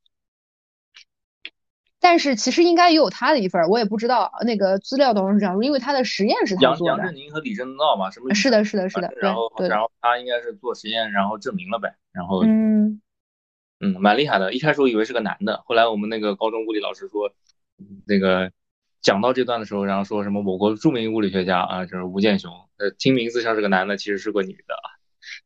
[2.03, 6.97] 但是其实应该也有他的一份，我也不知道那个资料当中是这样，因为他的实验是他做的。
[6.97, 8.35] 杨杨振宁和李政道嘛，什么？
[8.35, 9.15] 是的，是的，是的。
[9.21, 11.95] 然后，然后他应该是做实验，然后证明了呗。
[12.13, 13.01] 然后，嗯
[13.79, 14.53] 嗯，蛮厉害的。
[14.53, 17.33] 一开始我以为是个男的，后来我们那个高中物理老师说，
[18.05, 18.51] 那个
[19.01, 24.75] 讲到这段的时候，然后说什么我国著名物理学家啊，就是吴健雄，呃，听名字像是个男的，其实是个女的。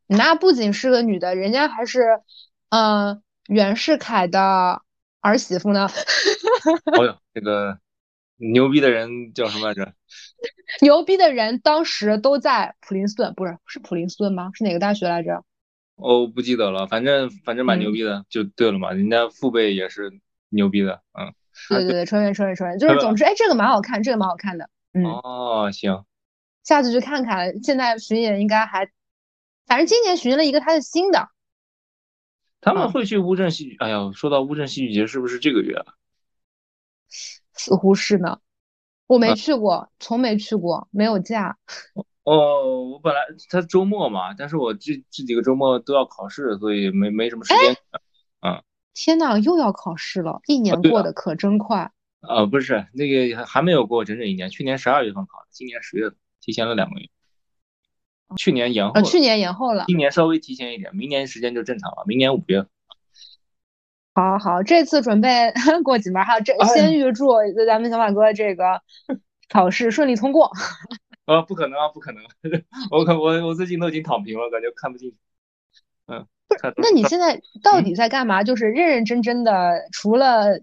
[0.07, 2.23] 那不仅是个女的，人家还是，
[2.71, 4.81] 嗯，袁世凯的。
[5.21, 5.89] 儿媳妇呢？
[6.99, 7.79] 哦呦，这个
[8.37, 9.93] 牛逼的人叫什么来着？
[10.81, 14.51] 牛逼的人当时都在普林斯顿，不是是普林斯顿吗？
[14.55, 15.45] 是哪个大学来着？
[15.97, 18.93] 哦不记得了，反正反正蛮牛逼的，就对了嘛。
[18.93, 20.12] 人家父辈也是
[20.51, 21.33] 牛逼的，嗯。
[21.71, 24.69] 对对对，抽烟抽烟抽烟，就是总之，哎，这个蛮好看，这个蛮好看的。
[24.93, 25.05] 嗯。
[25.07, 26.05] 哦，行。
[26.64, 28.91] 下次去看看，现在巡演应该还，
[29.67, 31.31] 反正今年巡了一个他的新的。
[32.67, 33.77] 他们会去乌镇戏剧？
[33.79, 35.95] 哎呀，说到乌镇戏剧节，是不是这个月啊？
[37.53, 38.41] 似乎是呢，
[39.07, 41.57] 我没去过，从没去过，没有假。
[42.25, 47.77] 哦，我本来他周末嘛，但是我这这几个周末都要考试，所以没没什么时间。
[48.41, 48.61] 嗯。
[48.95, 51.93] 天呐，又要考试了，一年过得可真快。
[52.21, 57.09] 呃，不是，那个还没有过整整一年，去年十二月份考的，今年十月份，提前了两个月。
[58.37, 62.66] 去年延后，去年延后了，今年稍微提前一点，明年时间就正常了，明年五月。
[64.14, 65.53] 好好，这次准备
[65.85, 67.29] 过几门，还有这先预祝
[67.66, 68.81] 咱们小马哥这个
[69.49, 70.51] 考试顺利通过。
[71.27, 72.22] 呃， 不可能啊，不可能，
[72.91, 75.16] 我可我我最近都已经躺平了，感觉看不进去。
[76.07, 78.43] 嗯，不是，那你现在到底在干嘛？
[78.43, 80.61] 就是认认真真的，除了。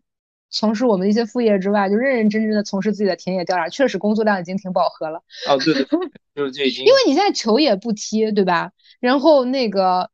[0.54, 5.20] 从事我们一些副业之外，就认认真真的从事自己的田野调查，确实工作量已经挺饱和了。
[5.50, 5.84] 哦，对对，
[6.36, 6.86] 就是这已经。
[6.86, 8.72] 因为你现在球也不踢，对吧？
[9.00, 10.12] 然后那个，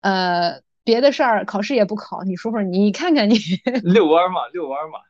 [0.00, 2.22] 呃，别的事儿，考试也不考。
[2.22, 3.34] 你说说，你看看你。
[3.82, 5.00] 遛弯嘛，遛弯嘛。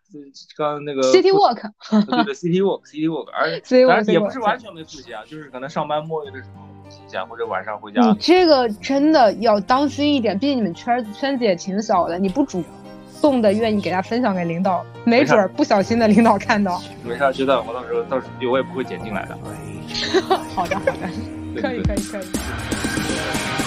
[0.56, 1.02] 刚那个。
[1.02, 1.70] City Walk。
[1.90, 8.00] 对对，City Walk，City Walk，而 且当然也不是完全没复习啊，就是可能上班摸鱼的时候复习一下，或者晚上回家。
[8.00, 12.64] 你这个真的要当心一点，毕竟你们圈圈子也挺小的，你不主。
[13.22, 16.82] 动的愿意给他分享给领导，没准儿不小心的领导看到。
[17.04, 19.38] 没事，知道我到时候到时候我也不会剪进来 的。
[20.54, 20.92] 好的，好的，
[21.62, 23.61] 可以，可以，可以。